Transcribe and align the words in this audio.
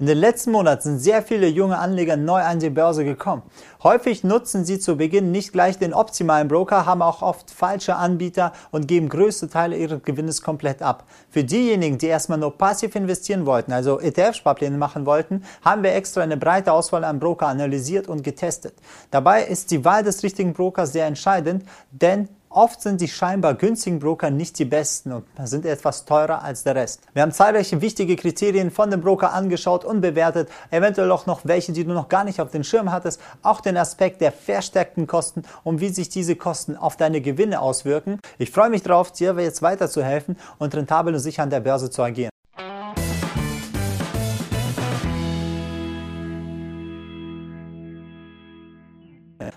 In 0.00 0.06
den 0.06 0.16
letzten 0.16 0.52
Monaten 0.52 0.80
sind 0.80 0.98
sehr 0.98 1.22
viele 1.22 1.46
junge 1.46 1.76
Anleger 1.76 2.16
neu 2.16 2.40
an 2.40 2.58
die 2.58 2.70
Börse 2.70 3.04
gekommen. 3.04 3.42
Häufig 3.82 4.24
nutzen 4.24 4.64
sie 4.64 4.78
zu 4.78 4.96
Beginn 4.96 5.30
nicht 5.30 5.52
gleich 5.52 5.78
den 5.78 5.92
optimalen 5.92 6.48
Broker, 6.48 6.86
haben 6.86 7.02
auch 7.02 7.20
oft 7.20 7.50
falsche 7.50 7.96
Anbieter 7.96 8.54
und 8.70 8.88
geben 8.88 9.10
größte 9.10 9.50
Teile 9.50 9.76
ihres 9.76 10.02
Gewinnes 10.02 10.40
komplett 10.40 10.80
ab. 10.80 11.04
Für 11.28 11.44
diejenigen, 11.44 11.98
die 11.98 12.06
erstmal 12.06 12.38
nur 12.38 12.56
passiv 12.56 12.94
investieren 12.94 13.44
wollten, 13.44 13.74
also 13.74 14.00
ETF-Sparpläne 14.00 14.78
machen 14.78 15.04
wollten, 15.04 15.44
haben 15.62 15.82
wir 15.82 15.94
extra 15.94 16.22
eine 16.22 16.38
breite 16.38 16.72
Auswahl 16.72 17.04
an 17.04 17.20
Broker 17.20 17.48
analysiert 17.48 18.08
und 18.08 18.24
getestet. 18.24 18.72
Dabei 19.10 19.44
ist 19.44 19.70
die 19.70 19.84
Wahl 19.84 20.02
des 20.02 20.22
richtigen 20.22 20.54
Brokers 20.54 20.94
sehr 20.94 21.04
entscheidend, 21.04 21.66
denn 21.90 22.30
Oft 22.52 22.82
sind 22.82 23.00
die 23.00 23.06
scheinbar 23.06 23.54
günstigen 23.54 24.00
Broker 24.00 24.28
nicht 24.28 24.58
die 24.58 24.64
besten 24.64 25.12
und 25.12 25.24
sind 25.44 25.64
etwas 25.64 26.04
teurer 26.04 26.42
als 26.42 26.64
der 26.64 26.74
Rest. 26.74 27.00
Wir 27.12 27.22
haben 27.22 27.30
zahlreiche 27.30 27.80
wichtige 27.80 28.16
Kriterien 28.16 28.72
von 28.72 28.90
dem 28.90 29.00
Broker 29.00 29.32
angeschaut 29.32 29.84
und 29.84 30.00
bewertet, 30.00 30.50
eventuell 30.72 31.12
auch 31.12 31.26
noch 31.26 31.42
welche, 31.44 31.70
die 31.70 31.84
du 31.84 31.92
noch 31.92 32.08
gar 32.08 32.24
nicht 32.24 32.40
auf 32.40 32.50
den 32.50 32.64
Schirm 32.64 32.90
hattest, 32.90 33.20
auch 33.42 33.60
den 33.60 33.76
Aspekt 33.76 34.20
der 34.20 34.32
verstärkten 34.32 35.06
Kosten 35.06 35.44
und 35.62 35.80
wie 35.80 35.90
sich 35.90 36.08
diese 36.08 36.34
Kosten 36.34 36.76
auf 36.76 36.96
deine 36.96 37.20
Gewinne 37.20 37.60
auswirken. 37.60 38.18
Ich 38.36 38.50
freue 38.50 38.68
mich 38.68 38.82
darauf, 38.82 39.12
dir 39.12 39.32
jetzt 39.38 39.62
weiterzuhelfen 39.62 40.36
und 40.58 40.74
rentabel 40.74 41.14
und 41.14 41.20
sicher 41.20 41.44
an 41.44 41.50
der 41.50 41.60
Börse 41.60 41.88
zu 41.88 42.02
agieren. 42.02 42.30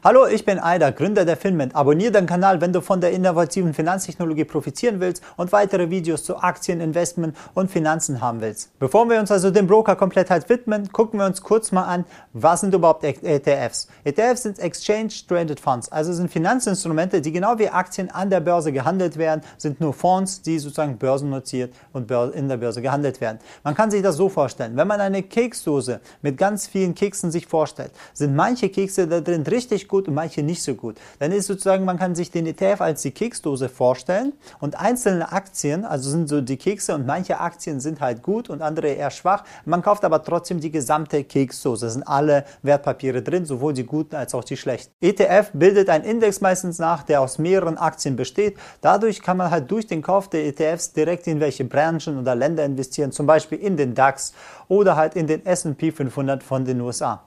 Hallo, 0.06 0.28
ich 0.28 0.44
bin 0.44 0.60
Aida, 0.60 0.90
Gründer 0.90 1.24
der 1.24 1.38
Finment. 1.38 1.78
Abonniere 1.78 2.12
den 2.12 2.26
Kanal, 2.26 2.60
wenn 2.60 2.74
du 2.74 2.82
von 2.82 3.00
der 3.00 3.12
innovativen 3.12 3.74
Finanztechnologie 3.74 4.44
profitieren 4.44 5.00
willst 5.00 5.24
und 5.38 5.54
weitere 5.54 5.90
Videos 5.90 6.26
zu 6.26 6.36
Aktien, 6.36 6.82
Investment 6.82 7.38
und 7.54 7.72
Finanzen 7.72 8.20
haben 8.20 8.42
willst. 8.42 8.78
Bevor 8.80 9.10
wir 9.10 9.18
uns 9.18 9.32
also 9.32 9.50
dem 9.50 9.66
Broker 9.66 9.96
komplett 9.96 10.30
halt 10.30 10.50
widmen, 10.50 10.92
gucken 10.92 11.22
wir 11.22 11.26
uns 11.26 11.42
kurz 11.42 11.72
mal 11.72 11.86
an, 11.86 12.04
was 12.34 12.60
sind 12.60 12.74
überhaupt 12.74 13.06
ETFs? 13.06 13.88
ETFs 14.04 14.44
sind 14.44 14.60
Exchange 14.60 15.14
Traded 15.26 15.62
Funds, 15.62 15.90
also 15.90 16.12
sind 16.12 16.30
Finanzinstrumente, 16.30 17.22
die 17.22 17.32
genau 17.32 17.58
wie 17.58 17.70
Aktien 17.70 18.12
an 18.12 18.30
der 18.30 18.42
Börse 18.42 18.74
gehandelt 18.74 19.16
werden, 19.16 19.40
sind 19.58 19.80
nur 19.80 19.94
Fonds, 19.94 20.42
die 20.42 20.60
sozusagen 20.60 20.98
börsennotiert 20.98 21.74
und 21.94 22.12
in 22.12 22.50
der 22.50 22.58
Börse 22.58 22.82
gehandelt 22.82 23.22
werden. 23.22 23.40
Man 23.64 23.74
kann 23.74 23.90
sich 23.90 24.02
das 24.02 24.18
so 24.18 24.28
vorstellen, 24.28 24.76
wenn 24.76 24.90
man 24.90 25.00
eine 25.00 25.24
Keksdose 25.24 26.02
mit 26.22 26.38
ganz 26.38 26.68
vielen 26.68 26.94
Keksen 26.94 27.32
sich 27.32 27.48
vorstellt, 27.48 27.92
sind 28.12 28.36
manche 28.36 28.68
Kekse 28.68 29.08
da 29.08 29.22
drin 29.22 29.44
richtig 29.44 29.88
gut 29.94 30.08
und 30.08 30.16
manche 30.16 30.42
nicht 30.42 30.64
so 30.64 30.74
gut. 30.74 30.96
Dann 31.20 31.32
ist 31.32 31.46
sozusagen, 31.46 31.86
man 31.86 32.00
kann 32.00 32.16
sich 32.16 32.32
den 32.32 32.48
ETF 32.48 32.82
als 32.82 33.04
die 33.04 33.12
Keksdose 33.12 33.70
vorstellen 33.70 34.34
und 34.60 34.80
einzelne 34.80 35.32
Aktien, 35.32 35.86
also 35.86 36.10
sind 36.10 36.28
so 36.28 36.42
die 36.42 36.58
Kekse 36.58 36.96
und 36.96 37.06
manche 37.06 37.40
Aktien 37.40 37.80
sind 37.80 38.02
halt 38.02 38.24
gut 38.24 38.50
und 38.50 38.64
andere 38.64 38.88
eher 38.88 39.12
schwach. 39.12 39.44
Man 39.66 39.84
kauft 39.84 40.04
aber 40.04 40.24
trotzdem 40.24 40.60
die 40.60 40.72
gesamte 40.72 41.24
Keksdose. 41.24 41.86
Da 41.86 41.92
sind 41.92 42.08
alle 42.08 42.44
Wertpapiere 42.64 43.22
drin, 43.22 43.46
sowohl 43.46 43.74
die 43.74 43.86
guten 43.86 44.16
als 44.16 44.34
auch 44.34 44.44
die 44.44 44.58
schlechten. 44.58 44.92
ETF 45.00 45.52
bildet 45.54 45.90
einen 45.90 46.06
Index 46.06 46.42
meistens 46.42 46.80
nach, 46.80 47.04
der 47.04 47.22
aus 47.22 47.38
mehreren 47.38 47.78
Aktien 47.78 48.16
besteht. 48.16 48.58
Dadurch 48.82 49.22
kann 49.22 49.38
man 49.38 49.52
halt 49.52 49.70
durch 49.70 49.86
den 49.86 50.02
Kauf 50.02 50.28
der 50.28 50.48
ETFs 50.48 50.94
direkt 50.94 51.28
in 51.28 51.40
welche 51.40 51.66
Branchen 51.66 52.18
oder 52.18 52.34
Länder 52.34 52.66
investieren, 52.66 53.12
zum 53.12 53.28
Beispiel 53.28 53.60
in 53.60 53.78
den 53.78 53.94
DAX 53.94 54.34
oder 54.70 54.96
halt 54.96 55.16
in 55.16 55.28
den 55.28 55.46
S&P 55.46 55.92
500 55.92 56.42
von 56.42 56.66
den 56.66 56.82
USA. 56.82 57.22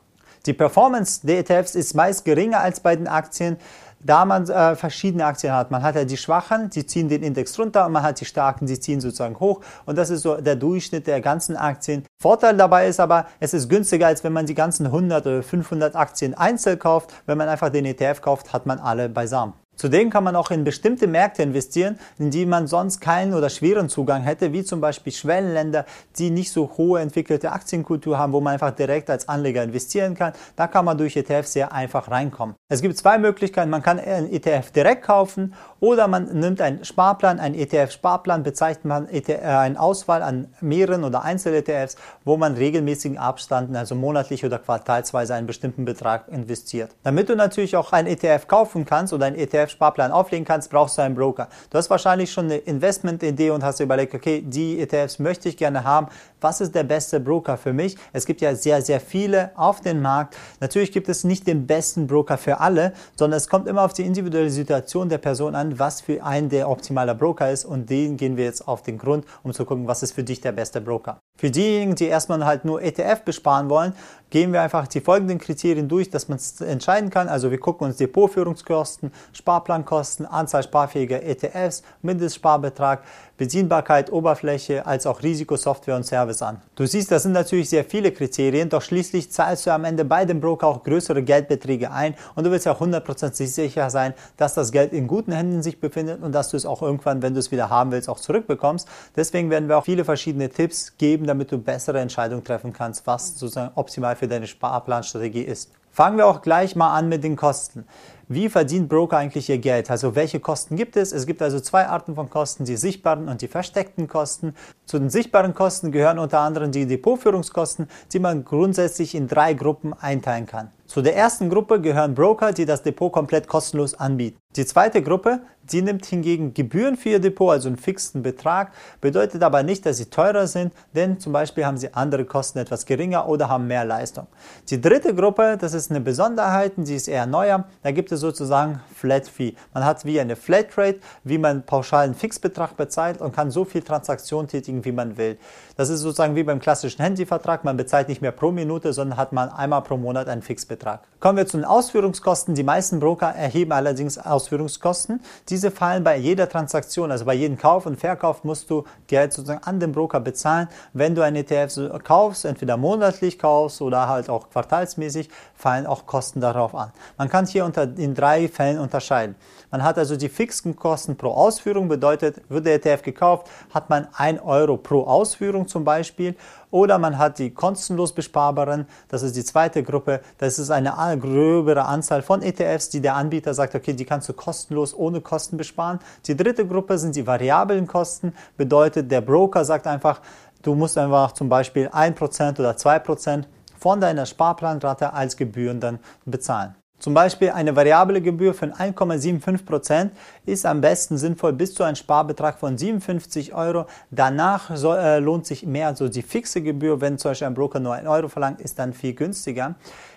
Die 0.46 0.52
Performance 0.52 1.26
der 1.26 1.40
ETFs 1.40 1.74
ist 1.74 1.94
meist 1.94 2.24
geringer 2.24 2.60
als 2.60 2.78
bei 2.78 2.94
den 2.94 3.08
Aktien, 3.08 3.56
da 3.98 4.24
man 4.24 4.48
äh, 4.48 4.76
verschiedene 4.76 5.24
Aktien 5.24 5.52
hat. 5.52 5.72
Man 5.72 5.82
hat 5.82 5.96
ja 5.96 6.04
die 6.04 6.16
Schwachen, 6.16 6.70
die 6.70 6.86
ziehen 6.86 7.08
den 7.08 7.24
Index 7.24 7.58
runter 7.58 7.86
und 7.86 7.92
man 7.92 8.04
hat 8.04 8.20
die 8.20 8.24
Starken, 8.24 8.66
die 8.66 8.78
ziehen 8.78 9.00
sozusagen 9.00 9.40
hoch. 9.40 9.60
Und 9.86 9.98
das 9.98 10.10
ist 10.10 10.22
so 10.22 10.36
der 10.36 10.54
Durchschnitt 10.54 11.08
der 11.08 11.20
ganzen 11.20 11.56
Aktien. 11.56 12.04
Vorteil 12.22 12.56
dabei 12.56 12.86
ist 12.86 13.00
aber, 13.00 13.26
es 13.40 13.54
ist 13.54 13.68
günstiger, 13.68 14.06
als 14.06 14.22
wenn 14.22 14.32
man 14.32 14.46
die 14.46 14.54
ganzen 14.54 14.86
100 14.86 15.26
oder 15.26 15.42
500 15.42 15.96
Aktien 15.96 16.34
einzeln 16.34 16.78
kauft. 16.78 17.12
Wenn 17.26 17.38
man 17.38 17.48
einfach 17.48 17.70
den 17.70 17.84
ETF 17.84 18.20
kauft, 18.20 18.52
hat 18.52 18.66
man 18.66 18.78
alle 18.78 19.08
beisammen. 19.08 19.54
Zudem 19.76 20.10
kann 20.10 20.24
man 20.24 20.36
auch 20.36 20.50
in 20.50 20.64
bestimmte 20.64 21.06
Märkte 21.06 21.42
investieren, 21.42 21.98
in 22.18 22.30
die 22.30 22.46
man 22.46 22.66
sonst 22.66 23.00
keinen 23.00 23.34
oder 23.34 23.50
schweren 23.50 23.88
Zugang 23.88 24.22
hätte, 24.22 24.52
wie 24.52 24.64
zum 24.64 24.80
Beispiel 24.80 25.12
Schwellenländer, 25.12 25.84
die 26.18 26.30
nicht 26.30 26.50
so 26.50 26.72
hohe 26.76 27.00
entwickelte 27.00 27.52
Aktienkultur 27.52 28.18
haben, 28.18 28.32
wo 28.32 28.40
man 28.40 28.54
einfach 28.54 28.70
direkt 28.70 29.10
als 29.10 29.28
Anleger 29.28 29.62
investieren 29.62 30.14
kann. 30.14 30.32
Da 30.56 30.66
kann 30.66 30.84
man 30.84 30.96
durch 30.96 31.16
ETF 31.16 31.46
sehr 31.46 31.72
einfach 31.72 32.10
reinkommen. 32.10 32.56
Es 32.68 32.82
gibt 32.82 32.96
zwei 32.96 33.18
Möglichkeiten. 33.18 33.70
Man 33.70 33.82
kann 33.82 34.00
einen 34.00 34.32
ETF 34.32 34.70
direkt 34.72 35.02
kaufen 35.02 35.54
oder 35.78 36.08
man 36.08 36.40
nimmt 36.40 36.60
einen 36.60 36.84
Sparplan, 36.84 37.38
einen 37.38 37.54
ETF-Sparplan, 37.54 38.42
bezeichnet 38.42 38.84
man 38.86 39.08
e 39.08 39.18
äh, 39.18 39.38
eine 39.40 39.78
Auswahl 39.78 40.22
an 40.22 40.48
mehreren 40.60 41.04
oder 41.04 41.22
Einzel-ETFs, 41.22 41.96
wo 42.24 42.36
man 42.36 42.54
regelmäßigen 42.54 43.18
Abständen, 43.18 43.76
also 43.76 43.94
monatlich 43.94 44.44
oder 44.44 44.58
quartalsweise 44.58 45.34
einen 45.34 45.46
bestimmten 45.46 45.84
Betrag 45.84 46.28
investiert. 46.28 46.90
Damit 47.02 47.28
du 47.28 47.36
natürlich 47.36 47.76
auch 47.76 47.92
einen 47.92 48.08
ETF 48.08 48.48
kaufen 48.48 48.84
kannst 48.84 49.12
oder 49.12 49.26
einen 49.26 49.36
ETF 49.36 49.65
ETF-Sparplan 49.66 50.12
auflegen 50.12 50.44
kannst, 50.44 50.70
brauchst 50.70 50.98
du 50.98 51.02
einen 51.02 51.14
Broker. 51.14 51.48
Du 51.70 51.78
hast 51.78 51.90
wahrscheinlich 51.90 52.32
schon 52.32 52.46
eine 52.46 52.56
Investmentidee 52.56 53.50
und 53.50 53.62
hast 53.62 53.80
überlegt, 53.80 54.14
okay, 54.14 54.42
die 54.44 54.80
ETFs 54.80 55.18
möchte 55.18 55.48
ich 55.48 55.56
gerne 55.56 55.84
haben. 55.84 56.08
Was 56.46 56.60
ist 56.60 56.76
der 56.76 56.84
beste 56.84 57.18
Broker 57.18 57.56
für 57.56 57.72
mich? 57.72 57.96
Es 58.12 58.24
gibt 58.24 58.40
ja 58.40 58.54
sehr, 58.54 58.80
sehr 58.80 59.00
viele 59.00 59.50
auf 59.56 59.80
dem 59.80 60.00
Markt. 60.00 60.36
Natürlich 60.60 60.92
gibt 60.92 61.08
es 61.08 61.24
nicht 61.24 61.44
den 61.48 61.66
besten 61.66 62.06
Broker 62.06 62.38
für 62.38 62.60
alle, 62.60 62.92
sondern 63.16 63.36
es 63.38 63.48
kommt 63.48 63.66
immer 63.66 63.82
auf 63.82 63.94
die 63.94 64.04
individuelle 64.04 64.50
Situation 64.50 65.08
der 65.08 65.18
Person 65.18 65.56
an, 65.56 65.80
was 65.80 66.02
für 66.02 66.22
einen 66.22 66.48
der 66.48 66.70
optimale 66.70 67.16
Broker 67.16 67.50
ist 67.50 67.64
und 67.64 67.90
den 67.90 68.16
gehen 68.16 68.36
wir 68.36 68.44
jetzt 68.44 68.68
auf 68.68 68.82
den 68.82 68.96
Grund, 68.96 69.24
um 69.42 69.52
zu 69.52 69.64
gucken, 69.64 69.88
was 69.88 70.04
ist 70.04 70.12
für 70.12 70.22
dich 70.22 70.40
der 70.40 70.52
beste 70.52 70.80
Broker. 70.80 71.18
Für 71.36 71.50
diejenigen, 71.50 71.96
die 71.96 72.06
erstmal 72.06 72.46
halt 72.46 72.64
nur 72.64 72.80
ETF 72.80 73.22
besparen 73.24 73.68
wollen, 73.68 73.92
gehen 74.30 74.52
wir 74.52 74.62
einfach 74.62 74.86
die 74.86 75.00
folgenden 75.00 75.38
Kriterien 75.38 75.88
durch, 75.88 76.10
dass 76.10 76.28
man 76.28 76.38
es 76.38 76.60
entscheiden 76.60 77.10
kann. 77.10 77.28
Also 77.28 77.50
wir 77.50 77.58
gucken 77.58 77.88
uns 77.88 77.96
Depotführungskosten, 77.96 79.12
Sparplankosten, 79.32 80.26
Anzahl 80.26 80.62
sparfähiger 80.62 81.22
ETFs, 81.22 81.82
Mindestsparbetrag, 82.02 83.02
Bedienbarkeit, 83.36 84.10
Oberfläche 84.10 84.86
als 84.86 85.06
auch 85.06 85.22
Risiko, 85.22 85.56
Software 85.56 85.96
und 85.96 86.04
Service 86.04 86.35
an. 86.42 86.60
Du 86.74 86.86
siehst, 86.86 87.10
das 87.10 87.22
sind 87.24 87.32
natürlich 87.32 87.68
sehr 87.68 87.84
viele 87.84 88.12
Kriterien, 88.12 88.68
doch 88.68 88.82
schließlich 88.82 89.30
zahlst 89.30 89.66
du 89.66 89.70
am 89.70 89.84
Ende 89.84 90.04
bei 90.04 90.24
dem 90.24 90.40
Broker 90.40 90.66
auch 90.66 90.82
größere 90.82 91.22
Geldbeträge 91.22 91.90
ein 91.90 92.14
und 92.34 92.44
du 92.44 92.50
willst 92.50 92.66
ja 92.66 92.72
100% 92.72 93.32
sicher 93.46 93.90
sein, 93.90 94.14
dass 94.36 94.54
das 94.54 94.72
Geld 94.72 94.92
in 94.92 95.06
guten 95.06 95.32
Händen 95.32 95.62
sich 95.62 95.80
befindet 95.80 96.22
und 96.22 96.32
dass 96.32 96.50
du 96.50 96.56
es 96.56 96.66
auch 96.66 96.82
irgendwann, 96.82 97.22
wenn 97.22 97.34
du 97.34 97.40
es 97.40 97.50
wieder 97.50 97.70
haben 97.70 97.92
willst, 97.92 98.08
auch 98.08 98.20
zurückbekommst. 98.20 98.88
Deswegen 99.14 99.50
werden 99.50 99.68
wir 99.68 99.78
auch 99.78 99.84
viele 99.84 100.04
verschiedene 100.04 100.48
Tipps 100.48 100.96
geben, 100.98 101.26
damit 101.26 101.52
du 101.52 101.58
bessere 101.58 102.00
Entscheidungen 102.00 102.44
treffen 102.44 102.72
kannst, 102.72 103.06
was 103.06 103.38
sozusagen 103.38 103.72
optimal 103.74 104.16
für 104.16 104.28
deine 104.28 104.46
Sparplanstrategie 104.46 105.42
ist. 105.42 105.70
Fangen 105.96 106.18
wir 106.18 106.26
auch 106.26 106.42
gleich 106.42 106.76
mal 106.76 106.94
an 106.94 107.08
mit 107.08 107.24
den 107.24 107.36
Kosten. 107.36 107.86
Wie 108.28 108.50
verdient 108.50 108.90
Broker 108.90 109.16
eigentlich 109.16 109.48
ihr 109.48 109.56
Geld? 109.56 109.90
Also 109.90 110.14
welche 110.14 110.40
Kosten 110.40 110.76
gibt 110.76 110.94
es? 110.94 111.10
Es 111.10 111.24
gibt 111.24 111.40
also 111.40 111.58
zwei 111.58 111.86
Arten 111.86 112.16
von 112.16 112.28
Kosten, 112.28 112.66
die 112.66 112.76
sichtbaren 112.76 113.30
und 113.30 113.40
die 113.40 113.48
versteckten 113.48 114.06
Kosten. 114.06 114.54
Zu 114.84 114.98
den 114.98 115.08
sichtbaren 115.08 115.54
Kosten 115.54 115.92
gehören 115.92 116.18
unter 116.18 116.40
anderem 116.40 116.70
die 116.70 116.84
Depotführungskosten, 116.84 117.88
die 118.12 118.18
man 118.18 118.44
grundsätzlich 118.44 119.14
in 119.14 119.26
drei 119.26 119.54
Gruppen 119.54 119.94
einteilen 119.94 120.44
kann. 120.44 120.70
Zu 120.84 121.00
der 121.00 121.16
ersten 121.16 121.48
Gruppe 121.48 121.80
gehören 121.80 122.14
Broker, 122.14 122.52
die 122.52 122.66
das 122.66 122.82
Depot 122.82 123.10
komplett 123.10 123.48
kostenlos 123.48 123.94
anbieten. 123.94 124.36
Die 124.54 124.66
zweite 124.66 125.02
Gruppe, 125.02 125.40
die 125.72 125.82
nimmt 125.82 126.06
hingegen 126.06 126.54
Gebühren 126.54 126.96
für 126.96 127.10
ihr 127.10 127.20
Depot, 127.20 127.50
also 127.50 127.68
einen 127.68 127.76
fixen 127.76 128.22
Betrag, 128.22 128.72
bedeutet 129.00 129.42
aber 129.42 129.62
nicht, 129.62 129.86
dass 129.86 129.96
sie 129.98 130.06
teurer 130.06 130.46
sind, 130.46 130.72
denn 130.94 131.18
zum 131.20 131.32
Beispiel 131.32 131.66
haben 131.66 131.76
sie 131.76 131.92
andere 131.94 132.24
Kosten 132.24 132.58
etwas 132.58 132.86
geringer 132.86 133.28
oder 133.28 133.48
haben 133.48 133.66
mehr 133.66 133.84
Leistung. 133.84 134.26
Die 134.70 134.80
dritte 134.80 135.14
Gruppe, 135.14 135.56
das 135.60 135.74
ist 135.74 135.90
eine 135.90 136.00
Besonderheit, 136.00 136.72
die 136.76 136.94
ist 136.94 137.08
eher 137.08 137.26
neuer, 137.26 137.64
da 137.82 137.90
gibt 137.90 138.12
es 138.12 138.20
sozusagen 138.20 138.80
Flat 138.94 139.28
Fee. 139.28 139.54
Man 139.74 139.84
hat 139.84 140.04
wie 140.04 140.20
eine 140.20 140.36
Flat 140.36 140.76
Rate, 140.76 141.00
wie 141.24 141.38
man 141.38 141.64
pauschalen 141.64 142.14
Fixbetrag 142.14 142.76
bezahlt 142.76 143.20
und 143.20 143.34
kann 143.34 143.50
so 143.50 143.64
viel 143.64 143.82
Transaktion 143.82 144.48
tätigen, 144.48 144.84
wie 144.84 144.92
man 144.92 145.16
will. 145.16 145.38
Das 145.76 145.90
ist 145.90 146.00
sozusagen 146.00 146.36
wie 146.36 146.42
beim 146.42 146.60
klassischen 146.60 147.02
Handyvertrag, 147.02 147.64
man 147.64 147.76
bezahlt 147.76 148.08
nicht 148.08 148.22
mehr 148.22 148.32
pro 148.32 148.50
Minute, 148.50 148.92
sondern 148.92 149.18
hat 149.18 149.32
man 149.32 149.48
einmal 149.48 149.82
pro 149.82 149.96
Monat 149.96 150.28
einen 150.28 150.42
Fixbetrag. 150.42 151.00
Kommen 151.20 151.38
wir 151.38 151.46
zu 151.46 151.56
den 151.56 151.64
Ausführungskosten. 151.64 152.54
Die 152.54 152.62
meisten 152.62 153.00
Broker 153.00 153.28
erheben 153.28 153.72
allerdings 153.72 154.18
Ausführungskosten 154.18 154.66
Ausführungskosten. 154.66 155.20
Diese 155.56 155.70
fallen 155.70 156.04
bei 156.04 156.18
jeder 156.18 156.50
Transaktion, 156.50 157.10
also 157.10 157.24
bei 157.24 157.32
jedem 157.32 157.56
Kauf 157.56 157.86
und 157.86 157.98
Verkauf 157.98 158.44
musst 158.44 158.68
du 158.68 158.84
Geld 159.06 159.32
sozusagen 159.32 159.64
an 159.64 159.80
den 159.80 159.90
Broker 159.90 160.20
bezahlen. 160.20 160.68
Wenn 160.92 161.14
du 161.14 161.22
einen 161.22 161.36
ETF 161.36 161.98
kaufst, 162.04 162.44
entweder 162.44 162.76
monatlich 162.76 163.38
kaufst 163.38 163.80
oder 163.80 164.06
halt 164.06 164.28
auch 164.28 164.50
quartalsmäßig, 164.50 165.30
fallen 165.54 165.86
auch 165.86 166.04
Kosten 166.04 166.42
darauf 166.42 166.74
an. 166.74 166.92
Man 167.16 167.30
kann 167.30 167.46
hier 167.46 167.64
unter, 167.64 167.84
in 167.96 168.14
drei 168.14 168.48
Fällen 168.48 168.78
unterscheiden. 168.78 169.34
Man 169.70 169.82
hat 169.82 169.96
also 169.96 170.16
die 170.16 170.28
fixen 170.28 170.76
Kosten 170.76 171.16
pro 171.16 171.30
Ausführung, 171.30 171.88
bedeutet, 171.88 172.42
wird 172.50 172.66
der 172.66 172.74
ETF 172.74 173.02
gekauft, 173.02 173.48
hat 173.72 173.88
man 173.88 174.08
1 174.14 174.42
Euro 174.42 174.76
pro 174.76 175.04
Ausführung 175.04 175.68
zum 175.68 175.84
Beispiel. 175.84 176.36
Oder 176.70 176.98
man 176.98 177.16
hat 177.16 177.38
die 177.38 177.52
kostenlos 177.52 178.12
besparbaren, 178.12 178.86
das 179.08 179.22
ist 179.22 179.36
die 179.36 179.44
zweite 179.44 179.82
Gruppe. 179.82 180.20
Das 180.38 180.58
ist 180.58 180.70
eine 180.70 180.92
gröbere 181.18 181.84
Anzahl 181.84 182.22
von 182.22 182.42
ETFs, 182.42 182.88
die 182.88 183.00
der 183.00 183.14
Anbieter 183.14 183.54
sagt, 183.54 183.74
okay, 183.74 183.92
die 183.92 184.04
kannst 184.04 184.28
du 184.28 184.32
kostenlos 184.32 184.92
ohne 184.92 185.20
Kosten 185.20 185.45
besparen. 185.52 186.00
Die 186.26 186.36
dritte 186.36 186.66
Gruppe 186.66 186.98
sind 186.98 187.14
die 187.14 187.26
variablen 187.26 187.86
Kosten, 187.86 188.32
bedeutet, 188.56 189.10
der 189.10 189.20
Broker 189.20 189.64
sagt 189.64 189.86
einfach, 189.86 190.20
du 190.62 190.74
musst 190.74 190.98
einfach 190.98 191.32
zum 191.32 191.48
Beispiel 191.48 191.88
1% 191.88 192.58
oder 192.58 192.72
2% 192.72 193.44
von 193.78 194.00
deiner 194.00 194.26
Sparplanrate 194.26 195.12
als 195.12 195.36
Gebühren 195.36 195.80
dann 195.80 195.98
bezahlen. 196.24 196.74
Zum 196.98 197.12
Beispiel 197.12 197.50
eine 197.50 197.76
variable 197.76 198.22
Gebühr 198.22 198.54
von 198.54 198.72
1,75% 198.72 200.10
ist 200.46 200.64
am 200.64 200.80
besten 200.80 201.18
sinnvoll 201.18 201.52
bis 201.52 201.74
zu 201.74 201.84
einem 201.84 201.94
Sparbetrag 201.94 202.58
von 202.58 202.78
57 202.78 203.54
Euro. 203.54 203.84
Danach 204.10 204.74
soll, 204.74 204.98
äh, 204.98 205.18
lohnt 205.18 205.46
sich 205.46 205.66
mehr, 205.66 205.88
also 205.88 206.08
die 206.08 206.22
fixe 206.22 206.62
Gebühr, 206.62 207.00
wenn 207.02 207.18
zum 207.18 207.32
Beispiel 207.32 207.48
ein 207.48 207.54
Broker 207.54 207.80
nur 207.80 207.94
1 207.94 208.08
Euro 208.08 208.28
verlangt, 208.28 208.62
ist 208.62 208.78
dann 208.78 208.94
viel 208.94 209.12
günstiger. 209.12 209.74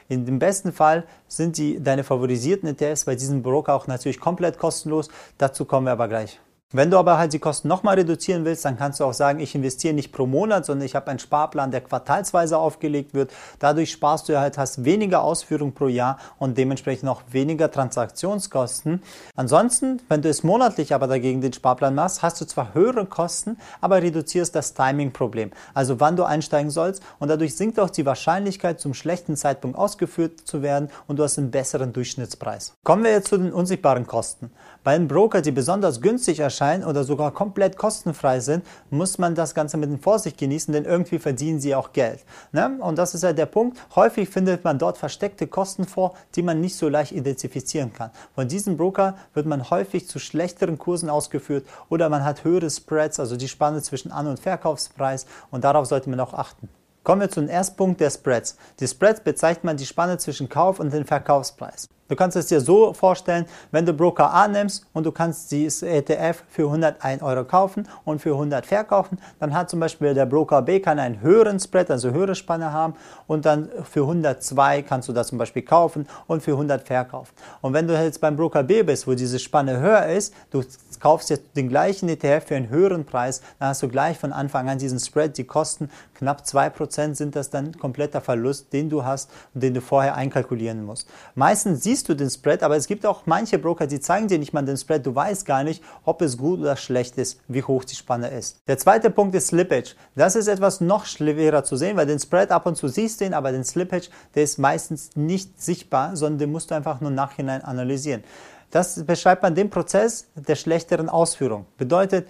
In 0.08 0.26
dem 0.26 0.40
besten 0.40 0.72
Fall 0.72 1.04
sind 1.28 1.58
die 1.58 1.84
deine 1.84 2.04
favorisierten 2.04 2.70
ETFs 2.70 3.06
bei 3.06 3.16
diesem 3.16 3.44
Broker 3.44 3.76
auch 3.76 3.88
natürlich 3.88 4.20
komplett 4.20 4.58
kostenlos. 4.58 5.10
Dazu 5.38 5.66
kommen 5.66 5.86
wir 5.86 5.92
aber 5.92 6.08
gleich. 6.08 6.40
Wenn 6.71 6.92
du 6.92 7.00
aber 7.00 7.18
halt 7.18 7.33
die 7.33 7.39
Kosten 7.39 7.68
nochmal 7.68 7.95
reduzieren 7.95 8.45
willst, 8.45 8.63
dann 8.63 8.77
kannst 8.77 9.00
du 9.00 9.04
auch 9.04 9.13
sagen, 9.16 9.39
ich 9.39 9.56
investiere 9.56 9.95
nicht 9.95 10.12
pro 10.12 10.27
Monat, 10.27 10.68
sondern 10.68 10.86
ich 10.86 10.95
habe 10.95 11.07
einen 11.07 11.18
Sparplan, 11.18 11.71
der 11.71 11.81
quartalsweise 11.81 12.60
aufgelegt 12.60 13.16
wird. 13.16 13.31
Dadurch 13.57 13.89
sparst 13.89 14.30
du 14.30 14.39
halt, 14.39 14.60
hast 14.60 14.86
weniger 14.86 15.24
Ausführung 15.24 15.74
pro 15.74 15.88
Jahr 15.88 16.19
und 16.38 16.60
dementsprechend 16.60 17.10
auch 17.10 17.24
weniger 17.31 17.71
Transaktionskosten. 17.71 19.01
Ansonsten, 19.36 20.00
wenn 20.10 20.21
du 20.21 20.30
es 20.30 20.44
monatlich 20.44 20.94
aber 20.94 21.07
dagegen 21.07 21.42
den 21.42 21.54
Sparplan 21.54 21.95
machst, 21.95 22.21
hast 22.21 22.39
du 22.39 22.45
zwar 22.45 22.75
höhere 22.75 23.07
Kosten, 23.07 23.57
aber 23.81 24.04
reduzierst 24.04 24.54
das 24.54 24.75
Timing-Problem. 24.75 25.50
Also 25.74 26.00
wann 26.00 26.18
du 26.18 26.24
einsteigen 26.24 26.69
sollst 26.69 27.01
und 27.18 27.30
dadurch 27.30 27.56
sinkt 27.56 27.80
auch 27.80 27.89
die 27.89 28.06
Wahrscheinlichkeit, 28.06 28.80
zum 28.80 28.94
schlechten 28.94 29.36
Zeitpunkt 29.36 29.75
ausgeführt 29.75 30.42
zu 30.45 30.62
werden 30.62 30.89
und 31.07 31.18
du 31.18 31.24
hast 31.24 31.39
einen 31.39 31.50
besseren 31.50 31.94
Durchschnittspreis. 31.94 32.75
Kommen 32.83 33.04
wir 33.04 33.12
jetzt 33.12 33.30
zu 33.30 33.39
den 33.39 33.54
unsichtbaren 33.54 34.06
Kosten. 34.06 34.51
Bei 34.83 34.94
einem 34.94 35.07
Broker, 35.07 35.42
die 35.42 35.51
besonders 35.51 36.00
günstig 36.00 36.39
erscheinen 36.39 36.58
oder 36.85 37.03
sogar 37.03 37.31
komplett 37.31 37.77
kostenfrei 37.77 38.39
sind, 38.39 38.65
muss 38.89 39.17
man 39.17 39.35
das 39.35 39.56
Ganze 39.56 39.77
mit 39.77 39.89
Vorsicht 40.01 40.38
genießen, 40.38 40.73
denn 40.73 40.85
irgendwie 40.85 41.19
verdienen 41.19 41.59
sie 41.59 41.75
auch 41.75 41.94
Geld. 41.94 42.25
Ne? 42.51 42.77
Und 42.79 42.97
das 42.97 43.13
ist 43.13 43.23
ja 43.23 43.33
der 43.33 43.45
Punkt. 43.45 43.77
Häufig 43.95 44.29
findet 44.29 44.63
man 44.63 44.77
dort 44.77 44.97
versteckte 44.97 45.47
Kosten 45.47 45.85
vor, 45.85 46.13
die 46.35 46.41
man 46.41 46.61
nicht 46.61 46.75
so 46.75 46.89
leicht 46.89 47.11
identifizieren 47.11 47.94
kann. 47.94 48.11
Von 48.35 48.47
diesem 48.47 48.77
Broker 48.77 49.15
wird 49.33 49.45
man 49.45 49.69
häufig 49.69 50.07
zu 50.07 50.19
schlechteren 50.19 50.77
Kursen 50.77 51.09
ausgeführt 51.09 51.65
oder 51.89 52.09
man 52.09 52.23
hat 52.23 52.44
höhere 52.44 52.69
Spreads, 52.69 53.19
also 53.19 53.35
die 53.35 53.47
Spanne 53.47 53.81
zwischen 53.81 54.11
An- 54.11 54.27
und 54.27 54.39
Verkaufspreis 54.39 55.25
und 55.51 55.63
darauf 55.63 55.85
sollte 55.85 56.09
man 56.09 56.19
auch 56.19 56.33
achten. 56.33 56.69
Kommen 57.03 57.21
wir 57.21 57.29
zum 57.29 57.47
ersten 57.47 57.77
Punkt 57.77 58.01
der 58.01 58.09
Spreads. 58.09 58.57
Die 58.79 58.88
Spreads 58.88 59.21
bezeichnet 59.21 59.63
man 59.63 59.77
die 59.77 59.85
Spanne 59.85 60.17
zwischen 60.17 60.50
Kauf- 60.50 60.79
und 60.79 60.94
den 60.94 61.06
Verkaufspreis. 61.06 61.88
Du 62.09 62.15
kannst 62.15 62.35
es 62.35 62.47
dir 62.47 62.59
so 62.59 62.91
vorstellen, 62.94 63.45
wenn 63.71 63.85
du 63.85 63.94
Broker 63.94 64.33
A 64.33 64.47
nimmst 64.47 64.83
und 64.94 65.06
du 65.06 65.11
kannst 65.11 65.51
dieses 65.51 65.83
ETF 65.83 66.44
für 66.50 66.63
101 66.63 67.21
Euro 67.21 67.45
kaufen 67.45 67.88
und 68.03 68.19
für 68.19 68.31
100 68.31 68.65
verkaufen, 68.65 69.19
dann 69.39 69.53
hat 69.53 69.69
zum 69.69 69.79
Beispiel 69.79 70.15
der 70.15 70.25
Broker 70.25 70.63
B 70.63 70.79
kann 70.79 70.97
einen 70.97 71.21
höheren 71.21 71.59
Spread, 71.59 71.91
also 71.91 72.09
höhere 72.09 72.33
Spanne 72.33 72.73
haben 72.73 72.95
und 73.27 73.45
dann 73.45 73.69
für 73.83 74.01
102 74.01 74.81
kannst 74.81 75.07
du 75.07 75.13
das 75.13 75.27
zum 75.27 75.38
Beispiel 75.38 75.61
kaufen 75.61 76.07
und 76.25 76.41
für 76.41 76.53
100 76.53 76.81
verkaufen. 76.81 77.31
Und 77.61 77.73
wenn 77.73 77.88
du 77.88 77.94
jetzt 77.94 78.21
beim 78.21 78.35
Broker 78.35 78.63
B 78.63 78.81
bist, 78.81 79.06
wo 79.06 79.13
diese 79.13 79.38
Spanne 79.38 79.79
höher 79.79 80.07
ist, 80.07 80.33
du 80.50 80.63
kaufst 81.00 81.29
jetzt 81.29 81.56
den 81.56 81.69
gleichen 81.69 82.09
ETF 82.09 82.47
für 82.47 82.56
einen 82.56 82.69
höheren 82.69 83.06
Preis, 83.06 83.41
dann 83.59 83.69
hast 83.69 83.83
du 83.83 83.88
gleich 83.88 84.17
von 84.17 84.33
Anfang 84.33 84.67
an 84.67 84.79
diesen 84.79 85.00
Spread, 85.00 85.38
die 85.38 85.44
Kosten 85.44 85.91
knapp 86.15 86.41
2% 86.41 87.13
sind 87.13 87.35
das 87.35 87.51
dann 87.51 87.77
kompletter 87.77 88.19
Verlust, 88.19 88.73
den 88.73 88.89
du 88.89 89.06
hast 89.06 89.29
und 89.53 89.61
den 89.61 89.75
du 89.75 89.81
vorher 89.81 90.15
einkalkulieren 90.15 90.83
musst. 90.83 91.07
Meistens 91.35 91.83
siehst 91.83 91.99
siehst 92.00 92.07
du 92.07 92.13
den 92.13 92.30
Spread, 92.30 92.63
aber 92.63 92.78
es 92.78 92.88
gibt 92.88 93.06
auch 93.06 93.24
manche 93.25 93.60
Broker, 93.60 93.86
die 93.86 94.00
zeigen 94.00 94.30
dir 94.30 94.40
nicht 94.40 94.54
mal 94.54 94.63
den 94.63 94.78
Spread. 94.78 95.06
Du 95.06 95.13
weißt 95.13 95.46
gar 95.46 95.63
nicht, 95.66 95.84
ob 96.06 96.22
es 96.22 96.38
gut 96.38 96.62
oder 96.62 96.78
schlecht 96.78 97.18
ist, 97.18 97.42
wie 97.50 97.62
hoch 97.62 97.84
die 97.84 97.96
Spanne 97.96 98.30
ist. 98.30 98.62
Der 98.68 98.78
zweite 98.78 99.10
Punkt 99.10 99.36
ist 99.36 99.48
Slippage. 99.48 99.96
Das 100.16 100.38
ist 100.38 100.48
etwas 100.48 100.80
noch 100.80 101.06
schwerer 101.06 101.66
zu 101.66 101.75
sehen, 101.75 101.98
weil 101.98 102.06
den 102.06 102.19
Spread 102.19 102.51
ab 102.51 102.66
und 102.66 102.78
zu 102.78 102.88
siehst 102.88 103.19
du 103.19 103.25
ihn, 103.25 103.34
aber 103.34 103.51
den 103.51 103.66
Slippage, 103.66 104.10
der 104.34 104.44
ist 104.44 104.60
meistens 104.60 105.10
nicht 105.16 105.62
sichtbar, 105.62 106.16
sondern 106.16 106.40
den 106.40 106.51
musst 106.54 106.72
du 106.72 106.75
einfach 106.75 107.01
nur 107.01 107.12
nachhinein 107.12 107.63
analysieren. 107.63 108.24
Das 108.72 109.04
beschreibt 109.04 109.44
man 109.44 109.56
den 109.56 109.69
Prozess 109.69 110.28
der 110.36 110.56
schlechteren 110.56 111.10
Ausführung. 111.10 111.66
Bedeutet, 111.78 112.28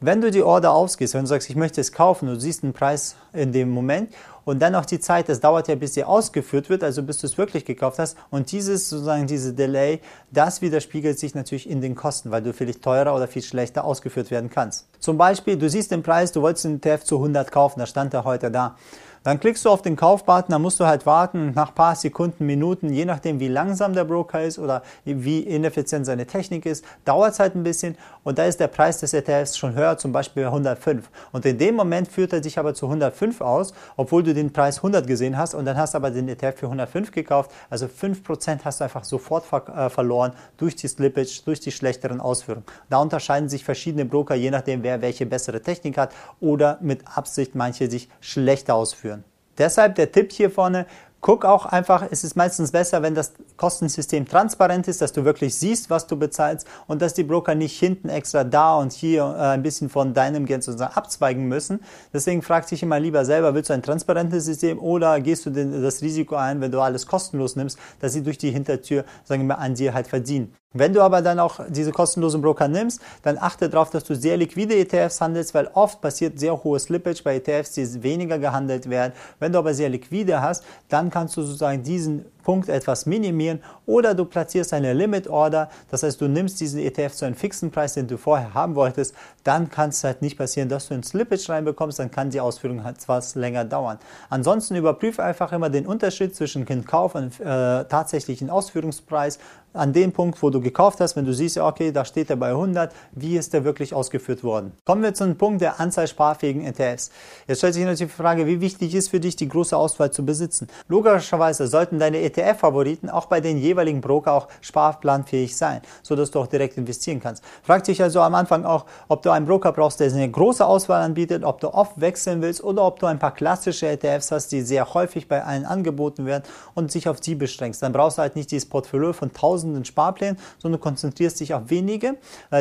wenn 0.00 0.20
du 0.20 0.30
die 0.30 0.42
Order 0.42 0.72
ausgehst, 0.72 1.14
wenn 1.14 1.22
du 1.22 1.26
sagst, 1.26 1.48
ich 1.50 1.56
möchte 1.56 1.80
es 1.80 1.92
kaufen, 1.92 2.26
du 2.28 2.38
siehst 2.38 2.62
den 2.62 2.72
Preis 2.72 3.16
in 3.32 3.52
dem 3.52 3.70
Moment 3.70 4.12
und 4.44 4.60
dann 4.60 4.72
noch 4.72 4.84
die 4.84 5.00
Zeit, 5.00 5.28
das 5.28 5.40
dauert 5.40 5.68
ja, 5.68 5.74
bis 5.74 5.94
sie 5.94 6.04
ausgeführt 6.04 6.68
wird, 6.68 6.84
also 6.84 7.02
bis 7.02 7.18
du 7.18 7.26
es 7.26 7.38
wirklich 7.38 7.64
gekauft 7.64 7.98
hast. 7.98 8.16
Und 8.30 8.52
dieses 8.52 8.88
sozusagen, 8.90 9.26
diese 9.26 9.54
Delay, 9.54 10.00
das 10.30 10.60
widerspiegelt 10.60 11.18
sich 11.18 11.34
natürlich 11.34 11.68
in 11.68 11.80
den 11.80 11.94
Kosten, 11.94 12.30
weil 12.30 12.42
du 12.42 12.52
vielleicht 12.52 12.82
teurer 12.82 13.14
oder 13.14 13.26
viel 13.26 13.42
schlechter 13.42 13.84
ausgeführt 13.84 14.30
werden 14.30 14.50
kannst. 14.50 14.86
Zum 14.98 15.16
Beispiel, 15.16 15.56
du 15.56 15.68
siehst 15.68 15.90
den 15.90 16.02
Preis, 16.02 16.32
du 16.32 16.42
wolltest 16.42 16.66
den 16.66 16.80
TF 16.80 17.04
zu 17.04 17.16
100 17.16 17.50
kaufen, 17.50 17.80
da 17.80 17.86
stand 17.86 18.12
er 18.14 18.24
heute 18.24 18.50
da. 18.50 18.76
Dann 19.24 19.40
klickst 19.40 19.64
du 19.64 19.70
auf 19.70 19.80
den 19.80 19.96
Kaufbutton, 19.96 20.50
dann 20.50 20.60
musst 20.60 20.78
du 20.80 20.84
halt 20.84 21.06
warten, 21.06 21.52
nach 21.54 21.74
paar 21.74 21.96
Sekunden, 21.96 22.44
Minuten, 22.44 22.92
je 22.92 23.06
nachdem 23.06 23.40
wie 23.40 23.48
langsam 23.48 23.94
der 23.94 24.04
Broker 24.04 24.42
ist 24.42 24.58
oder 24.58 24.82
wie 25.06 25.40
ineffizient 25.40 26.04
seine 26.04 26.26
Technik 26.26 26.66
ist, 26.66 26.84
dauert 27.06 27.32
es 27.32 27.40
halt 27.40 27.54
ein 27.54 27.62
bisschen 27.62 27.96
und 28.22 28.38
da 28.38 28.44
ist 28.44 28.60
der 28.60 28.68
Preis 28.68 29.00
des 29.00 29.14
ETFs 29.14 29.56
schon 29.56 29.74
höher, 29.74 29.96
zum 29.96 30.12
Beispiel 30.12 30.44
105. 30.44 31.08
Und 31.32 31.46
in 31.46 31.56
dem 31.56 31.74
Moment 31.74 32.08
führt 32.08 32.34
er 32.34 32.42
dich 32.42 32.58
aber 32.58 32.74
zu 32.74 32.84
105 32.84 33.40
aus, 33.40 33.72
obwohl 33.96 34.22
du 34.22 34.34
den 34.34 34.52
Preis 34.52 34.76
100 34.76 35.06
gesehen 35.06 35.38
hast 35.38 35.54
und 35.54 35.64
dann 35.64 35.78
hast 35.78 35.94
du 35.94 35.98
aber 35.98 36.10
den 36.10 36.28
ETF 36.28 36.58
für 36.58 36.66
105 36.66 37.10
gekauft. 37.10 37.50
Also 37.70 37.86
5% 37.86 38.58
hast 38.62 38.80
du 38.80 38.84
einfach 38.84 39.04
sofort 39.04 39.46
ver 39.46 39.66
äh, 39.74 39.88
verloren 39.88 40.32
durch 40.58 40.76
die 40.76 40.88
Slippage, 40.88 41.40
durch 41.46 41.60
die 41.60 41.72
schlechteren 41.72 42.20
Ausführungen. 42.20 42.66
Da 42.90 42.98
unterscheiden 42.98 43.48
sich 43.48 43.64
verschiedene 43.64 44.04
Broker, 44.04 44.34
je 44.34 44.50
nachdem 44.50 44.82
wer 44.82 45.00
welche 45.00 45.24
bessere 45.24 45.62
Technik 45.62 45.96
hat 45.96 46.12
oder 46.40 46.76
mit 46.82 47.00
Absicht 47.16 47.54
manche 47.54 47.90
sich 47.90 48.10
schlechter 48.20 48.74
ausführen. 48.74 49.13
Deshalb 49.58 49.94
der 49.94 50.10
Tipp 50.12 50.32
hier 50.32 50.50
vorne, 50.50 50.86
guck 51.24 51.46
auch 51.46 51.64
einfach, 51.64 52.06
es 52.10 52.22
ist 52.22 52.36
meistens 52.36 52.70
besser, 52.70 53.00
wenn 53.00 53.14
das 53.14 53.32
Kostensystem 53.56 54.28
transparent 54.28 54.88
ist, 54.88 55.00
dass 55.00 55.10
du 55.10 55.24
wirklich 55.24 55.54
siehst, 55.54 55.88
was 55.88 56.06
du 56.06 56.18
bezahlst 56.18 56.66
und 56.86 57.00
dass 57.00 57.14
die 57.14 57.24
Broker 57.24 57.54
nicht 57.54 57.78
hinten 57.78 58.10
extra 58.10 58.44
da 58.44 58.76
und 58.76 58.92
hier 58.92 59.22
äh, 59.22 59.54
ein 59.54 59.62
bisschen 59.62 59.88
von 59.88 60.12
deinem 60.12 60.44
Geld 60.44 60.62
sozusagen 60.62 60.94
abzweigen 60.94 61.46
müssen. 61.46 61.80
Deswegen 62.12 62.42
frag 62.42 62.66
dich 62.66 62.82
immer 62.82 63.00
lieber 63.00 63.24
selber, 63.24 63.54
willst 63.54 63.70
du 63.70 63.74
ein 63.74 63.82
transparentes 63.82 64.44
System 64.44 64.78
oder 64.78 65.18
gehst 65.18 65.46
du 65.46 65.50
das 65.50 66.02
Risiko 66.02 66.34
ein, 66.34 66.60
wenn 66.60 66.70
du 66.70 66.80
alles 66.80 67.06
kostenlos 67.06 67.56
nimmst, 67.56 67.78
dass 68.00 68.12
sie 68.12 68.22
durch 68.22 68.36
die 68.36 68.50
Hintertür, 68.50 69.06
sagen 69.24 69.46
wir, 69.46 69.58
an 69.58 69.74
dir 69.74 69.94
halt 69.94 70.08
verdienen. 70.08 70.54
Wenn 70.76 70.92
du 70.92 71.02
aber 71.02 71.22
dann 71.22 71.38
auch 71.38 71.60
diese 71.68 71.92
kostenlosen 71.92 72.42
Broker 72.42 72.66
nimmst, 72.66 73.00
dann 73.22 73.38
achte 73.38 73.70
darauf, 73.70 73.90
dass 73.90 74.02
du 74.02 74.16
sehr 74.16 74.36
liquide 74.36 74.74
ETFs 74.74 75.20
handelst, 75.20 75.54
weil 75.54 75.70
oft 75.72 76.00
passiert 76.00 76.40
sehr 76.40 76.64
hohe 76.64 76.80
Slippage 76.80 77.22
bei 77.22 77.36
ETFs, 77.36 77.72
die 77.74 78.02
weniger 78.02 78.40
gehandelt 78.40 78.90
werden. 78.90 79.12
Wenn 79.38 79.52
du 79.52 79.58
aber 79.60 79.72
sehr 79.72 79.88
liquide 79.88 80.42
hast, 80.42 80.64
dann 80.88 81.10
kannst 81.10 81.36
du 81.36 81.42
sozusagen 81.42 81.84
diesen 81.84 82.24
Punkt 82.44 82.68
etwas 82.68 83.06
minimieren 83.06 83.60
oder 83.86 84.14
du 84.14 84.24
platzierst 84.24 84.72
eine 84.72 84.92
Limit 84.92 85.26
Order, 85.28 85.68
das 85.90 86.02
heißt 86.02 86.20
du 86.20 86.28
nimmst 86.28 86.60
diesen 86.60 86.80
ETF 86.80 87.14
zu 87.14 87.24
einem 87.24 87.34
fixen 87.34 87.70
Preis, 87.70 87.94
den 87.94 88.06
du 88.06 88.16
vorher 88.16 88.54
haben 88.54 88.74
wolltest, 88.74 89.14
dann 89.42 89.70
kann 89.70 89.90
es 89.90 90.04
halt 90.04 90.22
nicht 90.22 90.38
passieren, 90.38 90.68
dass 90.68 90.88
du 90.88 90.94
einen 90.94 91.02
Slippage 91.02 91.48
reinbekommst, 91.48 91.98
dann 91.98 92.10
kann 92.10 92.30
die 92.30 92.40
Ausführung 92.40 92.84
halt 92.84 92.98
etwas 92.98 93.34
länger 93.34 93.64
dauern. 93.64 93.98
Ansonsten 94.30 94.76
überprüfe 94.76 95.22
einfach 95.22 95.52
immer 95.52 95.70
den 95.70 95.86
Unterschied 95.86 96.36
zwischen 96.36 96.64
Kauf 96.86 97.14
und 97.14 97.40
äh, 97.40 97.44
tatsächlichen 97.84 98.50
Ausführungspreis 98.50 99.38
an 99.74 99.92
dem 99.92 100.12
Punkt, 100.12 100.40
wo 100.40 100.50
du 100.50 100.60
gekauft 100.60 101.00
hast, 101.00 101.16
wenn 101.16 101.24
du 101.24 101.34
siehst, 101.34 101.58
okay, 101.58 101.90
da 101.90 102.04
steht 102.04 102.30
er 102.30 102.36
bei 102.36 102.50
100, 102.50 102.92
wie 103.12 103.36
ist 103.36 103.52
der 103.52 103.64
wirklich 103.64 103.92
ausgeführt 103.92 104.44
worden? 104.44 104.72
Kommen 104.84 105.02
wir 105.02 105.14
zum 105.14 105.36
Punkt 105.36 105.60
der 105.60 105.80
Anzahl 105.80 106.06
sparfähigen 106.06 106.64
ETFs. 106.64 107.10
Jetzt 107.48 107.58
stellt 107.58 107.74
sich 107.74 107.84
natürlich 107.84 108.12
die 108.12 108.16
Frage, 108.16 108.46
wie 108.46 108.60
wichtig 108.60 108.94
ist 108.94 109.08
für 109.08 109.20
dich 109.20 109.34
die 109.34 109.48
große 109.48 109.76
Auswahl 109.76 110.12
zu 110.12 110.24
besitzen? 110.24 110.68
Logischerweise 110.88 111.66
sollten 111.66 111.98
deine 111.98 112.20
ETFs 112.20 112.33
ETF-Favoriten 112.36 113.08
auch 113.10 113.26
bei 113.26 113.40
den 113.40 113.58
jeweiligen 113.58 114.00
Broker 114.00 114.32
auch 114.32 114.48
sparplanfähig 114.60 115.56
sein, 115.56 115.80
sodass 116.02 116.30
du 116.30 116.40
auch 116.40 116.46
direkt 116.46 116.76
investieren 116.76 117.20
kannst. 117.20 117.44
Frag 117.62 117.84
dich 117.84 118.02
also 118.02 118.20
am 118.20 118.34
Anfang 118.34 118.64
auch, 118.64 118.86
ob 119.08 119.22
du 119.22 119.30
einen 119.30 119.46
Broker 119.46 119.72
brauchst, 119.72 120.00
der 120.00 120.12
eine 120.12 120.30
große 120.30 120.64
Auswahl 120.64 121.02
anbietet, 121.02 121.44
ob 121.44 121.60
du 121.60 121.72
oft 121.72 122.00
wechseln 122.00 122.42
willst 122.42 122.62
oder 122.62 122.82
ob 122.82 122.98
du 122.98 123.06
ein 123.06 123.18
paar 123.18 123.34
klassische 123.34 123.88
ETFs 123.88 124.30
hast, 124.30 124.52
die 124.52 124.62
sehr 124.62 124.94
häufig 124.94 125.28
bei 125.28 125.44
allen 125.44 125.64
angeboten 125.64 126.26
werden 126.26 126.44
und 126.74 126.90
sich 126.90 127.08
auf 127.08 127.20
die 127.20 127.34
beschränkst. 127.34 127.82
Dann 127.82 127.92
brauchst 127.92 128.18
du 128.18 128.22
halt 128.22 128.36
nicht 128.36 128.50
dieses 128.50 128.68
Portfolio 128.68 129.12
von 129.12 129.32
tausenden 129.32 129.84
Sparplänen, 129.84 130.38
sondern 130.58 130.80
du 130.80 130.82
konzentrierst 130.82 131.40
dich 131.40 131.54
auf 131.54 131.62
wenige. 131.68 132.16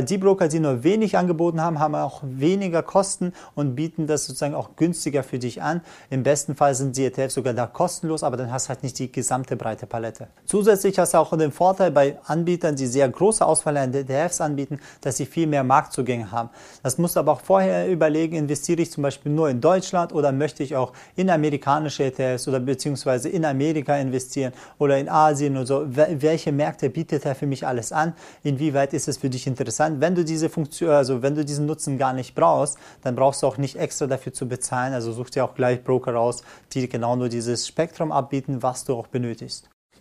Die 0.08 0.18
Broker, 0.18 0.48
die 0.48 0.60
nur 0.60 0.84
wenig 0.84 1.18
angeboten 1.18 1.62
haben, 1.62 1.80
haben 1.80 1.96
auch 1.96 2.22
weniger 2.24 2.84
Kosten 2.84 3.34
und 3.56 3.76
bieten 3.76 4.08
das 4.08 4.26
sozusagen 4.26 4.56
auch 4.56 4.76
günstiger 4.76 5.24
für 5.24 5.40
dich 5.40 5.62
an. 5.62 5.82
Im 6.10 6.24
besten 6.24 6.56
Fall 6.56 6.76
sind 6.76 6.98
die 6.98 7.06
ETFs 7.06 7.34
sogar 7.34 7.54
da 7.54 7.68
kostenlos, 7.68 8.24
aber 8.24 8.38
dann 8.38 8.52
hast 8.52 8.66
du 8.66 8.70
halt 8.70 8.84
nicht 8.84 9.00
die 9.00 9.12
gesamte 9.12 9.56
breite 9.64 9.88
Palette. 9.88 10.28
Zusätzlich 10.46 11.00
hast 11.00 11.14
du 11.14 11.18
auch 11.18 11.36
den 11.38 11.52
Vorteil 11.52 11.90
bei 11.90 12.18
Anbietern, 12.26 12.76
die 12.76 12.86
sehr 12.86 13.08
große 13.08 13.46
Auswahl 13.46 13.78
an 13.78 13.94
ETFs 13.94 14.42
anbieten, 14.42 14.80
dass 15.02 15.18
sie 15.18 15.26
viel 15.26 15.48
mehr 15.48 15.64
Marktzugänge 15.64 16.32
haben. 16.32 16.50
Das 16.84 16.98
musst 16.98 17.16
du 17.16 17.22
aber 17.22 17.32
auch 17.32 17.42
vorher 17.42 17.90
überlegen, 17.90 18.36
investiere 18.36 18.82
ich 18.82 18.92
zum 18.92 19.04
Beispiel 19.04 19.32
nur 19.32 19.50
in 19.50 19.62
Deutschland 19.62 20.14
oder 20.14 20.32
möchte 20.32 20.64
ich 20.64 20.76
auch 20.76 20.92
in 21.16 21.30
amerikanische 21.30 22.04
ETFs 22.04 22.48
oder 22.48 22.60
beziehungsweise 22.60 23.30
in 23.30 23.46
Amerika 23.46 23.96
investieren 23.96 24.52
oder 24.80 24.98
in 24.98 25.08
Asien 25.08 25.56
oder 25.56 25.66
so. 25.66 25.86
Welche 25.88 26.52
Märkte 26.52 26.90
bietet 26.90 27.26
er 27.26 27.36
für 27.36 27.48
mich 27.48 27.66
alles 27.66 27.94
an? 27.94 28.14
Inwieweit 28.44 28.94
ist 28.94 29.08
es 29.08 29.18
für 29.18 29.30
dich 29.30 29.48
interessant? 29.48 30.02
Wenn 30.02 30.14
du 30.14 30.26
diese 30.26 30.50
Funktion, 30.50 30.90
also 30.90 31.22
wenn 31.22 31.36
du 31.36 31.46
diesen 31.46 31.66
Nutzen 31.66 31.98
gar 31.98 32.12
nicht 32.12 32.36
brauchst, 32.36 32.78
dann 33.02 33.16
brauchst 33.16 33.42
du 33.42 33.48
auch 33.48 33.58
nicht 33.58 33.78
extra 33.78 34.08
dafür 34.08 34.34
zu 34.34 34.46
bezahlen. 34.46 34.94
Also 34.94 35.14
such 35.14 35.30
dir 35.30 35.46
auch 35.46 35.56
gleich 35.56 35.82
Broker 35.84 36.14
raus, 36.14 36.44
die 36.74 36.90
genau 36.90 37.16
nur 37.16 37.30
dieses 37.30 37.66
Spektrum 37.66 38.12
abbieten, 38.12 38.62
was 38.62 38.84
du 38.84 38.96
auch 38.96 39.08
benötigst. 39.08 39.53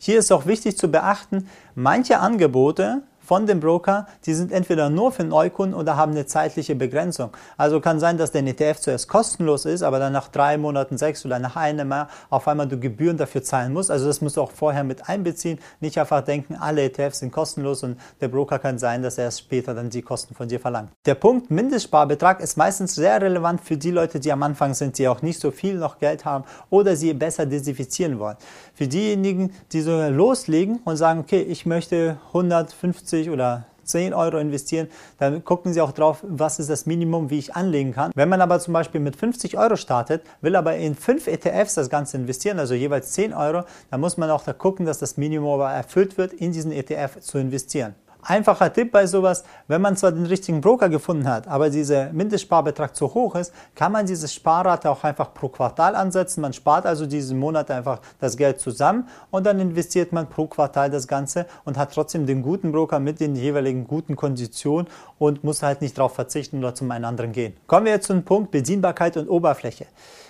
Hier 0.04 0.18
ist 0.18 0.32
auch 0.32 0.46
wichtig 0.46 0.76
zu 0.76 0.88
beachten, 0.88 1.48
manche 1.76 2.18
Angebote 2.18 3.02
von 3.24 3.46
dem 3.46 3.60
Broker, 3.60 4.06
die 4.26 4.34
sind 4.34 4.52
entweder 4.52 4.90
nur 4.90 5.12
für 5.12 5.24
Neukunden 5.24 5.74
oder 5.78 5.96
haben 5.96 6.12
eine 6.12 6.26
zeitliche 6.26 6.74
Begrenzung. 6.74 7.30
Also 7.56 7.80
kann 7.80 8.00
sein, 8.00 8.18
dass 8.18 8.32
der 8.32 8.44
ETF 8.46 8.80
zuerst 8.80 9.08
kostenlos 9.08 9.64
ist, 9.64 9.82
aber 9.82 9.98
dann 9.98 10.12
nach 10.12 10.28
drei 10.28 10.58
Monaten, 10.58 10.98
sechs 10.98 11.24
oder 11.24 11.38
nach 11.38 11.56
einem 11.56 11.90
Jahr 11.90 12.08
auf 12.30 12.48
einmal 12.48 12.66
du 12.66 12.78
Gebühren 12.78 13.16
dafür 13.16 13.42
zahlen 13.42 13.72
musst. 13.72 13.90
Also 13.90 14.06
das 14.06 14.20
musst 14.20 14.36
du 14.36 14.42
auch 14.42 14.50
vorher 14.50 14.84
mit 14.84 15.08
einbeziehen. 15.08 15.58
Nicht 15.80 15.98
einfach 15.98 16.22
denken, 16.22 16.56
alle 16.56 16.82
ETFs 16.82 17.20
sind 17.20 17.32
kostenlos 17.32 17.82
und 17.82 17.98
der 18.20 18.28
Broker 18.28 18.58
kann 18.58 18.78
sein, 18.78 19.02
dass 19.02 19.18
er 19.18 19.24
erst 19.24 19.40
später 19.40 19.74
dann 19.74 19.90
die 19.90 20.02
Kosten 20.02 20.34
von 20.34 20.48
dir 20.48 20.60
verlangt. 20.60 20.90
Der 21.06 21.14
Punkt 21.14 21.50
Mindestsparbetrag 21.50 22.40
ist 22.40 22.56
meistens 22.56 22.94
sehr 22.94 23.20
relevant 23.20 23.60
für 23.60 23.76
die 23.76 23.90
Leute, 23.90 24.20
die 24.20 24.32
am 24.32 24.42
Anfang 24.42 24.74
sind, 24.74 24.98
die 24.98 25.08
auch 25.08 25.22
nicht 25.22 25.40
so 25.40 25.50
viel 25.50 25.76
noch 25.76 25.98
Geld 25.98 26.24
haben 26.24 26.44
oder 26.70 26.96
sie 26.96 27.14
besser 27.14 27.46
desinfizieren 27.46 28.18
wollen. 28.18 28.36
Für 28.74 28.88
diejenigen, 28.88 29.52
die 29.72 29.80
so 29.80 30.08
loslegen 30.08 30.80
und 30.84 30.96
sagen, 30.96 31.20
okay, 31.20 31.42
ich 31.42 31.66
möchte 31.66 32.18
150 32.28 33.21
50 33.22 33.30
oder 33.30 33.66
10 33.84 34.14
Euro 34.14 34.38
investieren, 34.38 34.88
dann 35.18 35.44
gucken 35.44 35.72
Sie 35.72 35.80
auch 35.80 35.92
drauf, 35.92 36.18
was 36.22 36.58
ist 36.60 36.70
das 36.70 36.86
Minimum, 36.86 37.30
wie 37.30 37.38
ich 37.38 37.54
anlegen 37.54 37.92
kann. 37.92 38.12
Wenn 38.14 38.28
man 38.28 38.40
aber 38.40 38.60
zum 38.60 38.74
Beispiel 38.74 39.00
mit 39.00 39.16
50 39.16 39.58
Euro 39.58 39.76
startet, 39.76 40.22
will 40.40 40.54
aber 40.54 40.76
in 40.76 40.94
5 40.94 41.26
ETFs 41.26 41.74
das 41.74 41.90
Ganze 41.90 42.16
investieren, 42.16 42.58
also 42.58 42.74
jeweils 42.74 43.12
10 43.12 43.34
Euro, 43.34 43.64
dann 43.90 44.00
muss 44.00 44.16
man 44.16 44.30
auch 44.30 44.44
da 44.44 44.52
gucken, 44.52 44.86
dass 44.86 44.98
das 44.98 45.16
Minimum 45.16 45.54
aber 45.54 45.72
erfüllt 45.72 46.16
wird, 46.16 46.32
in 46.32 46.52
diesen 46.52 46.70
ETF 46.72 47.20
zu 47.20 47.38
investieren. 47.38 47.94
Einfacher 48.24 48.72
Tipp 48.72 48.92
bei 48.92 49.04
sowas, 49.08 49.42
wenn 49.66 49.82
man 49.82 49.96
zwar 49.96 50.12
den 50.12 50.26
richtigen 50.26 50.60
Broker 50.60 50.88
gefunden 50.88 51.28
hat, 51.28 51.48
aber 51.48 51.70
dieser 51.70 52.12
Mindestsparbetrag 52.12 52.94
zu 52.94 53.12
hoch 53.12 53.34
ist, 53.34 53.52
kann 53.74 53.90
man 53.90 54.06
diese 54.06 54.28
Sparrate 54.28 54.88
auch 54.88 55.02
einfach 55.02 55.34
pro 55.34 55.48
Quartal 55.48 55.96
ansetzen. 55.96 56.40
Man 56.40 56.52
spart 56.52 56.86
also 56.86 57.04
diesen 57.06 57.36
Monat 57.40 57.68
einfach 57.72 58.00
das 58.20 58.36
Geld 58.36 58.60
zusammen 58.60 59.08
und 59.32 59.44
dann 59.44 59.58
investiert 59.58 60.12
man 60.12 60.28
pro 60.28 60.46
Quartal 60.46 60.88
das 60.88 61.08
Ganze 61.08 61.46
und 61.64 61.76
hat 61.76 61.92
trotzdem 61.92 62.24
den 62.24 62.42
guten 62.42 62.70
Broker 62.70 63.00
mit 63.00 63.18
den 63.18 63.34
jeweiligen 63.34 63.88
guten 63.88 64.14
Konditionen 64.14 64.86
und 65.18 65.42
muss 65.42 65.64
halt 65.64 65.80
nicht 65.80 65.98
darauf 65.98 66.14
verzichten 66.14 66.58
oder 66.58 66.76
zum 66.76 66.92
einen 66.92 67.04
anderen 67.04 67.32
gehen. 67.32 67.56
Kommen 67.66 67.86
wir 67.86 67.92
jetzt 67.92 68.06
zum 68.06 68.22
Punkt 68.22 68.52
Bedienbarkeit 68.52 69.16
und 69.16 69.28
Oberfläche. 69.28 69.86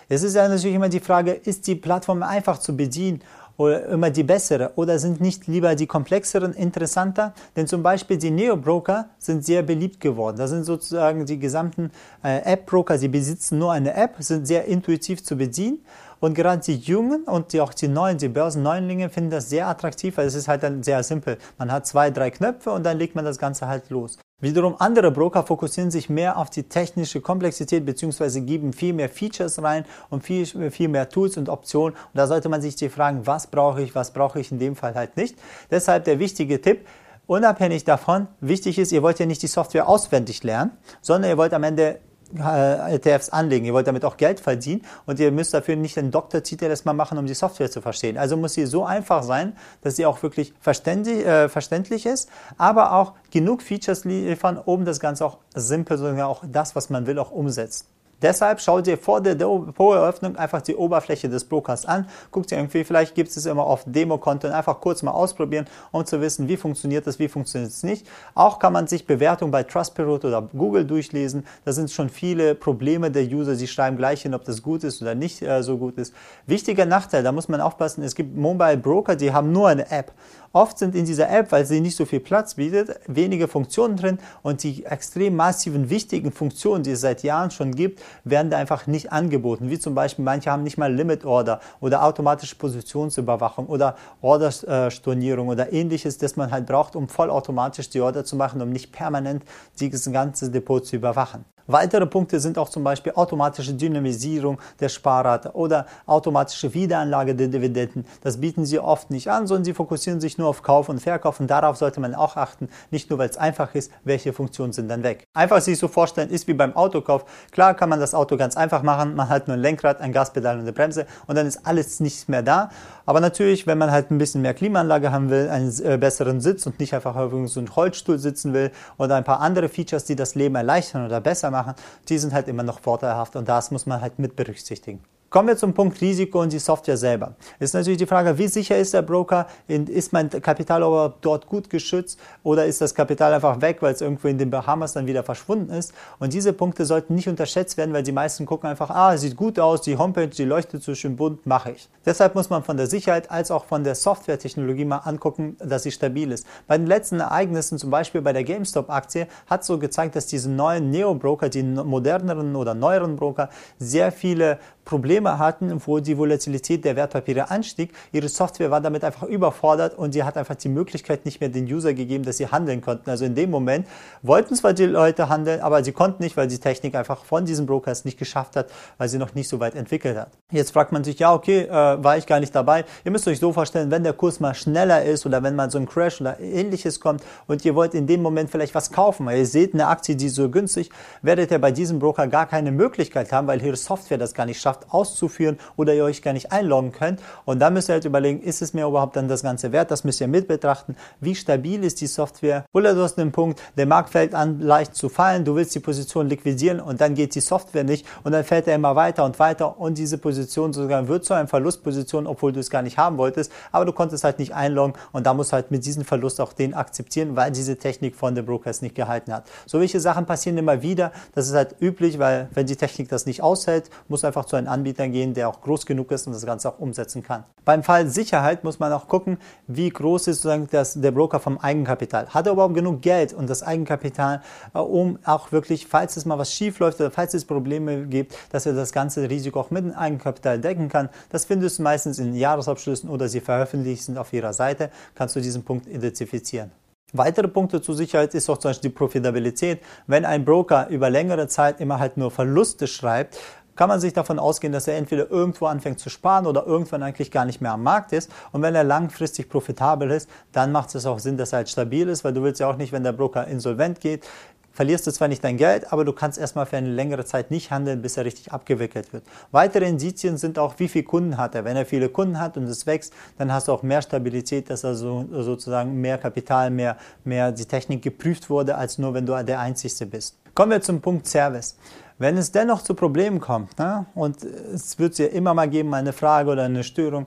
Es 0.09 0.23
ist 0.23 0.35
ja 0.35 0.49
natürlich 0.49 0.77
immer 0.77 0.89
die 0.89 1.01
Frage, 1.01 1.33
ist 1.33 1.67
die 1.67 1.75
Plattform 1.75 2.23
einfach 2.23 2.59
zu 2.59 2.77
bedienen 2.77 3.23
oder 3.57 3.87
immer 3.87 4.11
die 4.11 4.23
bessere 4.23 4.73
oder 4.77 4.99
sind 4.99 5.21
nicht 5.21 5.47
lieber 5.47 5.75
die 5.75 5.87
komplexeren 5.87 6.53
interessanter? 6.53 7.35
Denn 7.57 7.67
zum 7.67 7.83
Beispiel 7.83 8.17
die 8.17 8.31
Neo-Broker 8.31 9.11
sind 9.19 9.45
sehr 9.45 9.63
beliebt 9.63 10.01
geworden. 10.01 10.37
Das 10.37 10.51
sind 10.51 10.65
sozusagen 10.65 11.27
die 11.27 11.39
gesamten 11.39 11.91
äh, 12.23 12.39
App-Broker, 12.45 12.99
sie 12.99 13.09
besitzen 13.09 13.59
nur 13.59 13.73
eine 13.73 13.95
App, 13.95 14.17
sind 14.19 14.47
sehr 14.47 14.65
intuitiv 14.67 15.23
zu 15.23 15.37
bedienen. 15.37 15.79
Und 16.21 16.35
gerade 16.35 16.63
die 16.63 16.77
Jungen 16.77 17.25
und 17.25 17.53
die, 17.53 17.61
auch 17.61 17.75
die 17.75 17.89
Neuen, 17.89 18.17
die 18.17 18.29
Börsenneulinge 18.29 19.11
finden 19.11 19.31
das 19.31 19.51
sehr 19.51 19.67
attraktiv, 19.67 20.17
weil 20.17 20.27
es 20.29 20.37
ist 20.37 20.47
halt 20.47 20.63
dann 20.63 20.85
sehr 20.85 21.03
simpel. 21.03 21.37
Man 21.59 21.73
hat 21.73 21.85
zwei, 21.85 22.13
drei 22.13 22.31
Knöpfe 22.31 22.71
und 22.71 22.85
dann 22.85 22.97
legt 22.97 23.17
man 23.17 23.25
das 23.25 23.39
Ganze 23.39 23.67
halt 23.67 23.91
los. 23.91 24.22
Wiederum 24.43 24.75
andere 24.81 25.13
Broker 25.13 25.45
fokussieren 25.45 25.93
sich 25.93 26.11
mehr 26.11 26.37
auf 26.37 26.51
die 26.51 26.65
technische 26.65 27.21
Komplexität 27.21 27.87
bzw. 27.87 28.41
geben 28.41 28.73
viel 28.73 28.93
mehr 28.93 29.09
Features 29.09 29.63
rein 29.63 29.85
und 30.11 30.25
viel, 30.25 30.45
viel 30.73 30.89
mehr 30.89 31.09
Tools 31.09 31.37
und 31.37 31.49
Optionen. 31.49 31.95
Und 31.95 32.19
da 32.19 32.27
sollte 32.27 32.49
man 32.49 32.61
sich 32.61 32.75
die 32.75 32.89
fragen, 32.89 33.25
was 33.25 33.47
brauche 33.47 33.81
ich, 33.81 33.95
was 33.95 34.13
brauche 34.13 34.41
ich 34.41 34.51
in 34.51 34.59
dem 34.59 34.75
Fall 34.75 34.97
halt 34.97 35.17
nicht. 35.17 35.39
Deshalb 35.71 36.07
der 36.07 36.19
wichtige 36.19 36.61
Tipp, 36.61 36.89
unabhängig 37.29 37.85
davon, 37.85 38.27
wichtig 38.41 38.81
ist, 38.81 38.91
ihr 38.91 39.05
wollt 39.05 39.21
ja 39.21 39.27
nicht 39.27 39.43
die 39.43 39.47
Software 39.47 39.89
auswendig 39.89 40.43
lernen, 40.43 40.73
sondern 41.03 41.31
ihr 41.31 41.39
wollt 41.39 41.55
am 41.55 41.63
Ende 41.63 42.01
ETFs 42.39 43.31
anlegen. 43.31 43.65
Ihr 43.67 43.75
wollt 43.75 43.87
damit 43.87 44.05
auch 44.05 44.17
Geld 44.17 44.41
verdienen 44.41 44.83
und 45.07 45.21
ihr 45.21 45.31
müsst 45.33 45.55
dafür 45.55 45.77
nicht 45.77 45.99
einen 45.99 46.11
Doktortitel 46.11 46.65
erstmal 46.65 46.95
machen, 46.95 47.19
um 47.19 47.27
die 47.27 47.35
Software 47.35 47.71
zu 47.71 47.81
verstehen. 47.81 48.19
Also 48.19 48.37
muss 48.37 48.55
sie 48.55 48.67
so 48.67 48.85
einfach 48.85 49.23
sein, 49.23 49.57
dass 49.83 49.97
sie 49.97 50.07
auch 50.07 50.23
wirklich 50.23 50.55
verständlich, 50.61 51.25
äh, 51.27 51.49
verständlich 51.49 52.07
ist, 52.07 52.29
aber 52.59 52.93
auch 52.93 53.15
genug 53.31 53.63
Features 53.63 54.05
liefern, 54.05 54.59
um 54.59 54.85
das 54.85 55.01
Ganze 55.01 55.25
auch 55.25 55.39
simpel, 55.55 55.99
sondern 55.99 56.21
auch 56.23 56.43
das, 56.47 56.77
was 56.77 56.91
man 56.91 57.07
will, 57.07 57.19
auch 57.19 57.31
umsetzt. 57.31 57.87
Deshalb 58.23 58.61
schau 58.61 58.81
dir 58.81 58.97
vor 58.97 59.21
der 59.21 59.35
Depoteröffnung 59.35 60.37
einfach 60.37 60.63
die 60.63 60.77
Oberfläche 60.77 61.29
des 61.29 61.45
Brokers 61.45 61.85
an. 61.85 62.07
Guck 62.31 62.47
dir 62.47 62.57
irgendwie, 62.57 62.85
vielleicht 62.85 63.15
gibt 63.15 63.31
es 63.37 63.45
immer 63.47 63.65
auf 63.65 63.83
Demo-Konto 63.85 64.49
einfach 64.49 64.81
kurz 64.81 65.03
mal 65.03 65.11
ausprobieren, 65.11 65.67
um 65.91 66.07
zu 66.07 66.21
wissen, 66.21 66.49
wie 66.49 66.57
funktioniert 66.57 67.07
das, 67.07 67.19
wie 67.19 67.29
funktioniert 67.29 67.71
es 67.71 67.83
nicht. 67.83 68.07
Auch 68.35 68.59
kann 68.59 68.73
man 68.73 68.87
sich 68.87 69.07
Bewertungen 69.07 69.51
bei 69.51 69.65
Trustpilot 69.65 70.25
oder 70.25 70.43
Google 70.43 70.85
durchlesen. 70.85 71.45
Da 71.65 71.73
sind 71.73 71.91
schon 71.91 72.09
viele 72.09 72.55
Probleme 72.55 73.11
der 73.11 73.25
User. 73.25 73.57
Sie 73.57 73.67
schreiben 73.67 73.97
gleich 73.97 74.23
hin, 74.23 74.35
ob 74.35 74.45
das 74.45 74.63
gut 74.63 74.85
ist 74.85 75.03
oder 75.03 75.15
nicht 75.15 75.43
äh, 75.43 75.63
so 75.63 75.77
gut 75.79 75.99
ist. 75.99 76.15
Wichtiger 76.47 76.87
Nachteil, 76.87 77.23
da 77.23 77.33
muss 77.33 77.49
man 77.49 77.61
aufpassen, 77.61 78.03
es 78.03 78.15
gibt 78.15 78.37
Mobile 78.37 78.77
Broker, 78.77 79.17
die 79.17 79.33
haben 79.33 79.53
nur 79.53 79.69
eine 79.69 79.91
App. 79.91 80.13
Oft 80.55 80.79
sind 80.79 80.95
in 80.95 81.07
dieser 81.07 81.31
App, 81.31 81.51
weil 81.51 81.65
sie 81.65 81.81
nicht 81.81 81.97
so 81.97 82.05
viel 82.05 82.21
Platz 82.21 82.55
bietet, 82.55 83.01
wenige 83.07 83.49
Funktionen 83.49 83.97
drin 83.97 84.19
und 84.43 84.63
die 84.63 84.85
extrem 84.85 85.35
massiven, 85.35 85.89
wichtigen 85.89 86.31
Funktionen, 86.31 86.85
die 86.85 86.91
es 86.91 87.01
seit 87.01 87.23
Jahren 87.23 87.51
schon 87.51 87.75
gibt, 87.75 88.03
werden 88.25 88.51
da 88.51 88.59
einfach 88.59 88.87
nicht 88.87 89.13
angeboten. 89.13 89.71
Wie 89.71 89.79
zum 89.79 89.95
Beispiel, 89.95 90.25
manche 90.25 90.51
haben 90.51 90.63
nicht 90.63 90.77
mal 90.77 90.93
Limit 90.93 91.25
Order 91.25 91.61
oder 91.81 92.05
automatische 92.05 92.57
Positionsüberwachung 92.57 93.67
oder 93.67 93.97
Orderstornierung 94.21 95.49
oder 95.49 95.73
ähnliches, 95.73 96.19
das 96.19 96.37
man 96.37 96.51
halt 96.51 96.67
braucht, 96.67 96.97
um 96.97 97.09
vollautomatisch 97.09 97.89
die 97.89 98.03
Order 98.03 98.25
zu 98.25 98.37
machen, 98.37 98.61
um 98.61 98.71
nicht 98.71 98.93
permanent 98.93 99.45
dieses 99.81 100.11
ganze 100.13 100.51
Depot 100.51 100.85
zu 100.85 100.97
überwachen. 100.97 101.47
Weitere 101.73 102.05
Punkte 102.05 102.39
sind 102.39 102.59
auch 102.59 102.69
zum 102.69 102.85
Beispiel 102.85 103.15
automatische 103.15 103.73
Dynamisierung 103.73 104.59
der 104.79 104.91
Sparrate 104.91 105.53
oder 105.53 105.87
automatische 106.05 106.75
Wiederanlage 106.75 107.35
der 107.35 107.49
Dividenden. 107.49 108.05
Das 108.21 108.39
bieten 108.43 108.67
sie 108.67 108.79
oft 108.79 109.11
nicht 109.11 109.31
an, 109.31 109.47
sondern 109.47 109.65
sie 109.65 109.73
fokussieren 109.73 110.21
sich 110.21 110.37
nur 110.37 110.49
auf 110.49 110.63
Kauf 110.63 110.91
und 110.91 111.01
Verkauf 111.01 111.41
und 111.41 111.51
darauf 111.51 111.79
sollte 111.79 111.99
man 111.99 112.15
auch 112.15 112.37
achten, 112.37 112.69
nicht 112.91 113.09
nur 113.09 113.19
weil 113.19 113.31
es 113.31 113.39
einfach 113.39 113.75
ist, 113.75 113.91
welche 114.05 114.35
Funktionen 114.35 114.75
sind 114.75 114.89
dann 114.89 115.03
weg. 115.03 115.27
Einfach 115.33 115.63
sich 115.63 115.79
so 115.79 115.89
vorstellen, 115.89 116.29
ist 116.29 116.47
wie 116.47 116.53
beim 116.53 116.77
Autokauf. 116.77 117.25
Klar 117.53 117.73
kann 117.73 117.89
man 117.89 118.01
das 118.01 118.15
Auto 118.15 118.37
ganz 118.37 118.55
einfach 118.55 118.83
machen, 118.83 119.15
man 119.15 119.31
hat 119.31 119.49
nur 119.49 119.57
ein 119.57 119.61
Lenkrad, 119.61 120.03
ein 120.03 120.13
Gaspedal 120.13 120.57
und 120.57 120.63
eine 120.63 120.75
Bremse 120.75 121.07
und 121.27 121.37
dann 121.37 121.47
ist 121.47 121.67
alles 121.67 122.01
nicht 122.01 122.29
mehr 122.29 122.43
da. 122.43 122.69
Aber 123.07 123.21
natürlich, 123.21 123.67
wenn 123.67 123.79
man 123.79 123.91
halt 123.91 124.11
ein 124.11 124.19
bisschen 124.19 124.43
mehr 124.43 124.53
Klimaanlage 124.53 125.11
haben 125.11 125.31
will, 125.31 125.49
einen 125.49 125.73
äh, 125.83 125.97
besseren 125.97 126.43
Sitz 126.43 126.67
und 126.67 126.79
nicht 126.79 126.95
einfach 126.95 127.17
auf 127.17 127.33
so 127.49 127.61
einem 127.61 127.75
Holzstuhl 127.75 128.19
sitzen 128.19 128.53
will 128.53 128.71
oder 128.99 129.17
ein 129.17 129.25
paar 129.25 129.41
andere 129.41 129.71
Features, 129.71 130.05
die 130.05 130.17
das 130.17 130.35
Leben 130.35 130.55
erleichtern 130.55 131.07
oder 131.07 131.21
besser 131.21 131.51
machen, 131.51 131.62
die 132.09 132.19
sind 132.19 132.33
halt 132.33 132.49
immer 132.49 132.63
noch 132.63 132.81
vorteilhaft 132.81 133.37
und 133.37 133.49
das 133.49 133.71
muss 133.71 133.87
man 133.87 134.01
halt 134.01 134.19
mit 134.19 134.37
berücksichtigen. 134.37 135.01
Kommen 135.33 135.49
wir 135.49 135.57
zum 135.57 135.73
Punkt 135.73 135.99
Risiko 136.03 136.43
und 136.43 136.53
die 136.53 136.59
Software 136.59 136.99
selber. 136.99 137.33
Ist 137.59 137.73
natürlich 137.73 137.97
die 137.97 138.05
Frage, 138.05 138.37
wie 138.37 138.49
sicher 138.49 138.77
ist 138.77 138.93
der 138.93 139.01
Broker? 139.01 139.47
Ist 139.67 140.13
mein 140.13 140.29
Kapital 140.29 140.83
aber 140.83 141.15
dort 141.23 141.47
gut 141.47 141.71
geschützt 141.71 142.21
oder 142.43 142.67
ist 142.67 142.83
das 142.83 142.95
Kapital 142.95 143.33
einfach 143.33 143.63
weg, 143.63 143.79
weil 143.81 143.95
es 143.95 144.03
irgendwo 144.03 144.29
in 144.29 144.37
den 144.37 144.51
Bahamas 144.51 144.93
dann 144.93 145.07
wieder 145.07 145.23
verschwunden 145.23 145.73
ist? 145.73 145.95
Und 146.19 146.35
diese 146.35 146.53
Punkte 146.53 146.85
sollten 146.85 147.15
nicht 147.15 147.31
unterschätzt 147.31 147.79
werden, 147.79 147.95
weil 147.95 148.03
die 148.03 148.13
meisten 148.13 148.45
gucken 148.45 148.69
einfach, 148.69 148.91
ah, 148.91 149.17
sieht 149.17 149.35
gut 149.35 149.59
aus, 149.59 149.81
die 149.81 149.97
Homepage, 149.97 150.29
die 150.29 150.45
leuchtet 150.45 150.83
so 150.83 150.95
schön 150.95 151.17
bunt, 151.17 151.47
mache 151.47 151.71
ich. 151.71 151.89
Deshalb 152.05 152.35
muss 152.35 152.51
man 152.51 152.63
von 152.63 152.77
der 152.77 152.87
Sicherheit 152.87 153.31
als 153.31 153.51
auch 153.51 153.65
von 153.65 153.85
der 153.85 153.95
Softwaretechnologie 153.95 154.85
mal 154.85 154.99
angucken, 154.99 155.57
dass 155.61 155.85
sie 155.85 155.93
stabil 155.93 156.31
ist. 156.31 156.47
Bei 156.67 156.77
den 156.77 156.87
letzten 156.87 157.21
Ereignissen, 157.21 157.79
zum 157.79 157.89
Beispiel 157.89 158.21
bei 158.21 158.35
der 158.35 158.45
GameStop-Aktie, 158.45 159.29
hat 159.47 159.65
so 159.65 159.79
gezeigt, 159.79 160.15
dass 160.15 160.27
diese 160.27 160.51
neuen 160.51 160.91
Neo-Broker, 160.91 161.49
die 161.49 161.63
moderneren 161.63 162.55
oder 162.55 162.75
neueren 162.75 163.17
Broker, 163.17 163.49
sehr 163.79 164.13
viele 164.13 164.59
Probleme 164.85 165.22
hatten, 165.27 165.81
wo 165.87 166.01
die 166.01 166.17
Volatilität 166.17 166.85
der 166.85 166.97
Wertpapiere 166.97 167.51
anstieg. 167.51 167.93
Ihre 168.13 168.29
Software 168.29 168.71
war 168.71 168.81
damit 168.81 169.05
einfach 169.05 169.25
überfordert 169.25 169.97
und 169.97 170.13
sie 170.13 170.25
hat 170.25 170.37
einfach 170.37 170.55
die 170.55 170.69
Möglichkeit 170.69 171.25
nicht 171.25 171.41
mehr 171.41 171.49
den 171.49 171.65
User 171.65 171.95
gegeben, 171.95 172.25
dass 172.25 172.37
sie 172.37 172.49
handeln 172.49 172.81
konnten. 172.81 173.09
Also 173.11 173.25
in 173.25 173.35
dem 173.35 173.51
Moment 173.51 173.87
wollten 174.23 174.55
zwar 174.55 174.73
die 174.73 174.87
Leute 174.87 175.29
handeln, 175.29 175.61
aber 175.61 175.83
sie 175.85 175.93
konnten 175.93 176.23
nicht, 176.23 176.37
weil 176.37 176.49
die 176.49 176.59
Technik 176.59 176.95
einfach 176.95 177.25
von 177.25 177.45
diesen 177.45 177.67
Brokers 177.67 178.05
nicht 178.05 178.19
geschafft 178.19 178.57
hat, 178.57 178.71
weil 178.99 179.09
sie 179.09 179.19
noch 179.19 179.35
nicht 179.35 179.49
so 179.49 179.61
weit 179.61 179.75
entwickelt 179.75 180.17
hat. 180.17 180.29
Jetzt 180.51 180.73
fragt 180.73 180.93
man 180.93 181.05
sich, 181.05 181.19
ja, 181.19 181.33
okay, 181.33 181.63
äh, 181.63 181.71
war 181.71 182.17
ich 182.17 182.27
gar 182.27 182.41
nicht 182.41 182.55
dabei. 182.55 182.85
Ihr 183.05 183.11
müsst 183.11 183.27
euch 183.29 183.39
so 183.39 183.53
vorstellen, 183.53 183.91
wenn 183.91 184.05
der 184.05 184.13
Kurs 184.13 184.41
mal 184.41 184.55
schneller 184.55 185.03
ist 185.05 185.27
oder 185.27 185.43
wenn 185.43 185.55
mal 185.57 185.71
so 185.71 185.79
ein 185.79 185.87
Crash 185.87 186.21
oder 186.21 186.39
ähnliches 186.41 187.01
kommt 187.01 187.23
und 187.47 187.65
ihr 187.65 187.75
wollt 187.75 187.95
in 187.95 188.07
dem 188.07 188.23
Moment 188.23 188.51
vielleicht 188.51 188.75
was 188.75 188.93
kaufen, 188.93 189.27
weil 189.27 189.39
ihr 189.39 189.47
seht 189.47 189.75
eine 189.75 189.87
Aktie, 189.87 190.17
die 190.17 190.29
so 190.29 190.51
günstig, 190.51 190.91
werdet 191.23 191.51
ihr 191.51 191.59
bei 191.59 191.73
diesem 191.73 191.99
Broker 191.99 192.27
gar 192.27 192.47
keine 192.47 192.73
Möglichkeit 192.73 193.33
haben, 193.33 193.47
weil 193.47 193.63
ihre 193.63 193.77
Software 193.77 194.19
das 194.19 194.35
gar 194.35 194.47
nicht 194.47 194.61
schafft, 194.61 194.87
auszuprobieren 194.91 195.12
auszuführen 195.13 195.59
oder 195.77 195.95
ihr 195.95 196.05
euch 196.05 196.23
gar 196.23 196.33
nicht 196.33 196.53
einloggen 196.53 196.93
könnt. 196.93 197.21
Und 197.45 197.61
da 197.61 197.71
müsst 197.71 197.89
ihr 197.89 197.95
halt 197.95 198.05
überlegen, 198.05 198.41
ist 198.41 198.63
es 198.63 198.73
mir 198.73 198.87
überhaupt 198.87 199.17
dann 199.17 199.29
das 199.29 199.43
Ganze 199.43 199.73
wert? 199.73 199.91
Das 199.91 200.05
müsst 200.05 200.21
ihr 200.21 200.29
mit 200.29 200.49
betrachten. 200.49 200.97
Wie 201.21 201.35
stabil 201.35 201.85
ist 201.85 202.01
die 202.01 202.07
Software? 202.07 202.65
Oder 202.73 202.95
du 202.95 203.03
hast 203.03 203.19
einen 203.19 203.33
Punkt, 203.33 203.61
der 203.77 203.87
Markt 203.87 204.11
fällt 204.11 204.35
an, 204.35 204.61
leicht 204.61 204.95
zu 204.95 205.09
fallen, 205.09 205.45
du 205.45 205.55
willst 205.55 205.75
die 205.75 205.81
Position 205.81 206.29
liquidieren 206.29 206.81
und 206.81 207.01
dann 207.01 207.15
geht 207.15 207.35
die 207.35 207.41
Software 207.41 207.85
nicht 207.85 208.07
und 208.25 208.33
dann 208.33 208.45
fällt 208.45 208.67
er 208.67 208.75
immer 208.75 208.97
weiter 208.97 209.25
und 209.25 209.39
weiter 209.39 209.79
und 209.79 209.99
diese 209.99 210.19
Position 210.19 210.73
sogar 210.73 211.09
wird 211.09 211.25
zu 211.25 211.35
einer 211.35 211.49
Verlustposition, 211.49 212.27
obwohl 212.27 212.53
du 212.53 212.61
es 212.61 212.71
gar 212.71 212.83
nicht 212.83 212.99
haben 212.99 213.19
wolltest, 213.19 213.53
aber 213.71 213.85
du 213.85 213.93
konntest 213.93 214.25
halt 214.25 214.39
nicht 214.39 214.55
einloggen 214.55 214.95
und 215.13 215.27
da 215.27 215.35
musst 215.35 215.53
du 215.53 215.55
halt 215.55 215.71
mit 215.71 215.85
diesem 215.85 216.05
Verlust 216.05 216.41
auch 216.41 216.53
den 216.53 216.75
akzeptieren, 216.75 217.37
weil 217.37 217.51
diese 217.51 217.77
Technik 217.77 218.17
von 218.17 218.35
den 218.35 218.47
Brokers 218.47 218.83
nicht 218.83 218.95
gehalten 218.95 219.33
hat. 219.33 219.45
So 219.67 219.81
welche 219.81 220.01
Sachen 220.01 220.27
passieren 220.27 220.59
immer 220.59 220.83
wieder. 220.83 221.13
Das 221.35 221.49
ist 221.49 221.55
halt 221.55 221.77
üblich, 221.81 222.19
weil 222.19 222.49
wenn 222.55 222.67
die 222.67 222.77
Technik 222.77 223.09
das 223.09 223.27
nicht 223.27 223.43
aushält, 223.43 223.91
muss 224.09 224.25
einfach 224.25 224.45
zu 224.45 224.57
einem 224.57 224.69
Anbieter 224.69 225.02
gehen, 225.09 225.35
der 225.35 225.49
auch 225.49 225.61
groß 225.61 225.87
genug 225.87 226.11
ist 226.13 226.27
und 226.27 226.33
das 226.33 226.47
Ganze 226.47 226.69
auch 226.69 226.79
umsetzen 226.79 227.23
kann. 227.23 227.45
Beim 227.65 227.83
Fall 227.83 228.09
Sicherheit 228.09 228.65
muss 228.65 228.79
man 228.79 228.93
auch 228.93 229.09
gucken, 229.09 229.39
wie 229.67 229.89
groß 229.89 230.29
ist 230.29 230.43
sozusagen 230.43 230.69
das, 230.71 230.95
der 230.95 231.11
Broker 231.11 231.41
vom 231.41 231.59
Eigenkapital. 231.59 232.29
Hat 232.29 232.47
er 232.47 232.53
überhaupt 232.53 232.75
genug 232.75 233.03
Geld 233.03 233.33
und 233.33 233.49
das 233.49 233.63
Eigenkapital, 233.63 234.43
äh, 234.75 234.79
um 234.79 235.19
auch 235.25 235.53
wirklich, 235.53 235.87
falls 235.87 236.17
es 236.17 236.25
mal 236.25 236.39
was 236.39 236.53
schief 236.53 236.79
läuft 236.79 237.01
oder 237.01 237.11
falls 237.11 237.35
es 237.35 237.45
Probleme 237.45 238.07
gibt, 238.07 238.37
dass 238.51 238.67
er 238.67 238.75
das 238.75 238.93
ganze 238.93 239.29
Risiko 239.29 239.61
auch 239.61 239.71
mit 239.71 239.85
dem 239.85 239.93
Eigenkapital 239.93 240.59
decken 240.61 240.89
kann. 240.89 241.09
Das 241.31 241.45
findest 241.45 241.79
du 241.79 241.83
meistens 241.83 242.19
in 242.19 242.35
Jahresabschlüssen 242.35 243.09
oder 243.09 243.29
sie 243.29 243.41
veröffentlicht 243.41 244.05
sind 244.05 244.19
auf 244.19 244.33
ihrer 244.33 244.53
Seite, 244.53 244.91
kannst 245.15 245.37
du 245.37 245.41
diesen 245.41 245.65
Punkt 245.65 245.87
identifizieren. 245.87 246.71
Weitere 247.15 247.47
Punkte 247.47 247.83
zur 247.83 247.95
Sicherheit 247.95 248.33
ist 248.33 248.49
auch 248.49 248.57
zum 248.57 248.71
Beispiel 248.71 248.91
die 248.91 248.97
Profitabilität. 248.97 249.81
Wenn 250.07 250.25
ein 250.25 250.47
Broker 250.47 250.89
über 250.89 251.11
längere 251.11 251.47
Zeit 251.47 251.79
immer 251.79 251.99
halt 251.99 252.17
nur 252.17 252.31
Verluste 252.31 252.87
schreibt, 252.87 253.39
kann 253.83 253.89
man 253.89 253.99
sich 253.99 254.13
davon 254.13 254.39
ausgehen, 254.39 254.73
dass 254.73 254.87
er 254.87 254.97
entweder 254.97 255.29
irgendwo 255.29 255.67
anfängt 255.67 255.99
zu 255.99 256.09
sparen 256.09 256.47
oder 256.47 256.65
irgendwann 256.69 257.03
eigentlich 257.03 257.33
gar 257.33 257.45
nicht 257.45 257.61
mehr 257.61 257.73
am 257.73 257.83
Markt 257.83 258.13
ist. 258.13 258.31
Und 258.53 258.63
wenn 258.63 258.77
er 258.77 258.85
langfristig 258.85 259.49
profitabel 259.49 260.13
ist, 260.13 260.31
dann 260.53 260.71
macht 260.71 260.95
es 260.95 261.05
auch 261.05 261.19
Sinn, 261.19 261.37
dass 261.37 261.53
er 261.53 261.57
halt 261.57 261.69
stabil 261.69 262.09
ist, 262.09 262.23
weil 262.23 262.33
du 262.33 262.45
willst 262.45 262.61
ja 262.61 262.71
auch 262.71 262.77
nicht, 262.77 262.93
wenn 262.93 263.03
der 263.03 263.11
Broker 263.11 263.45
insolvent 263.49 263.99
geht, 263.99 264.25
verlierst 264.71 265.05
du 265.09 265.11
zwar 265.11 265.27
nicht 265.27 265.43
dein 265.43 265.57
Geld, 265.57 265.93
aber 265.93 266.05
du 266.05 266.13
kannst 266.13 266.39
erstmal 266.39 266.65
für 266.65 266.77
eine 266.77 266.91
längere 266.91 267.25
Zeit 267.25 267.51
nicht 267.51 267.73
handeln, 267.73 268.03
bis 268.03 268.17
er 268.17 268.25
richtig 268.25 268.53
abgewickelt 268.53 269.13
wird. 269.13 269.25
Weitere 269.51 269.89
Indizien 269.89 270.37
sind 270.37 270.61
auch, 270.61 270.79
wie 270.79 270.87
viele 270.87 271.03
Kunden 271.05 271.37
hat 271.37 271.57
er. 271.57 271.65
Wenn 271.65 271.77
er 271.77 271.85
viele 271.85 272.09
Kunden 272.09 272.39
hat 272.39 272.57
und 272.57 272.69
es 272.69 272.87
wächst, 272.87 273.13
dann 273.37 273.53
hast 273.53 273.67
du 273.67 273.73
auch 273.73 273.83
mehr 273.83 274.03
Stabilität, 274.03 274.71
dass 274.71 274.85
er 274.85 274.95
so, 274.95 275.27
sozusagen 275.29 276.01
mehr 276.01 276.19
Kapital, 276.19 276.71
mehr, 276.71 276.99
mehr 277.25 277.51
die 277.51 277.65
Technik 277.65 278.03
geprüft 278.03 278.49
wurde, 278.49 278.77
als 278.77 278.99
nur 278.99 279.13
wenn 279.13 279.27
du 279.27 279.43
der 279.43 279.59
Einzige 279.59 280.07
bist. 280.07 280.37
Kommen 280.55 280.71
wir 280.71 280.83
zum 280.83 281.01
Punkt 281.01 281.27
Service. 281.27 281.77
Wenn 282.19 282.37
es 282.37 282.53
dennoch 282.53 282.83
zu 282.83 282.95
Problemen 282.95 283.41
kommt, 283.41 283.79
ne, 283.79 284.05
und 284.15 284.45
es 284.45 284.99
wird 284.99 285.17
ja 285.17 285.27
immer 285.27 285.55
mal 285.55 285.69
geben, 285.69 285.95
eine 285.95 286.13
Frage 286.13 286.51
oder 286.51 286.65
eine 286.65 286.85
Störung, 286.85 287.27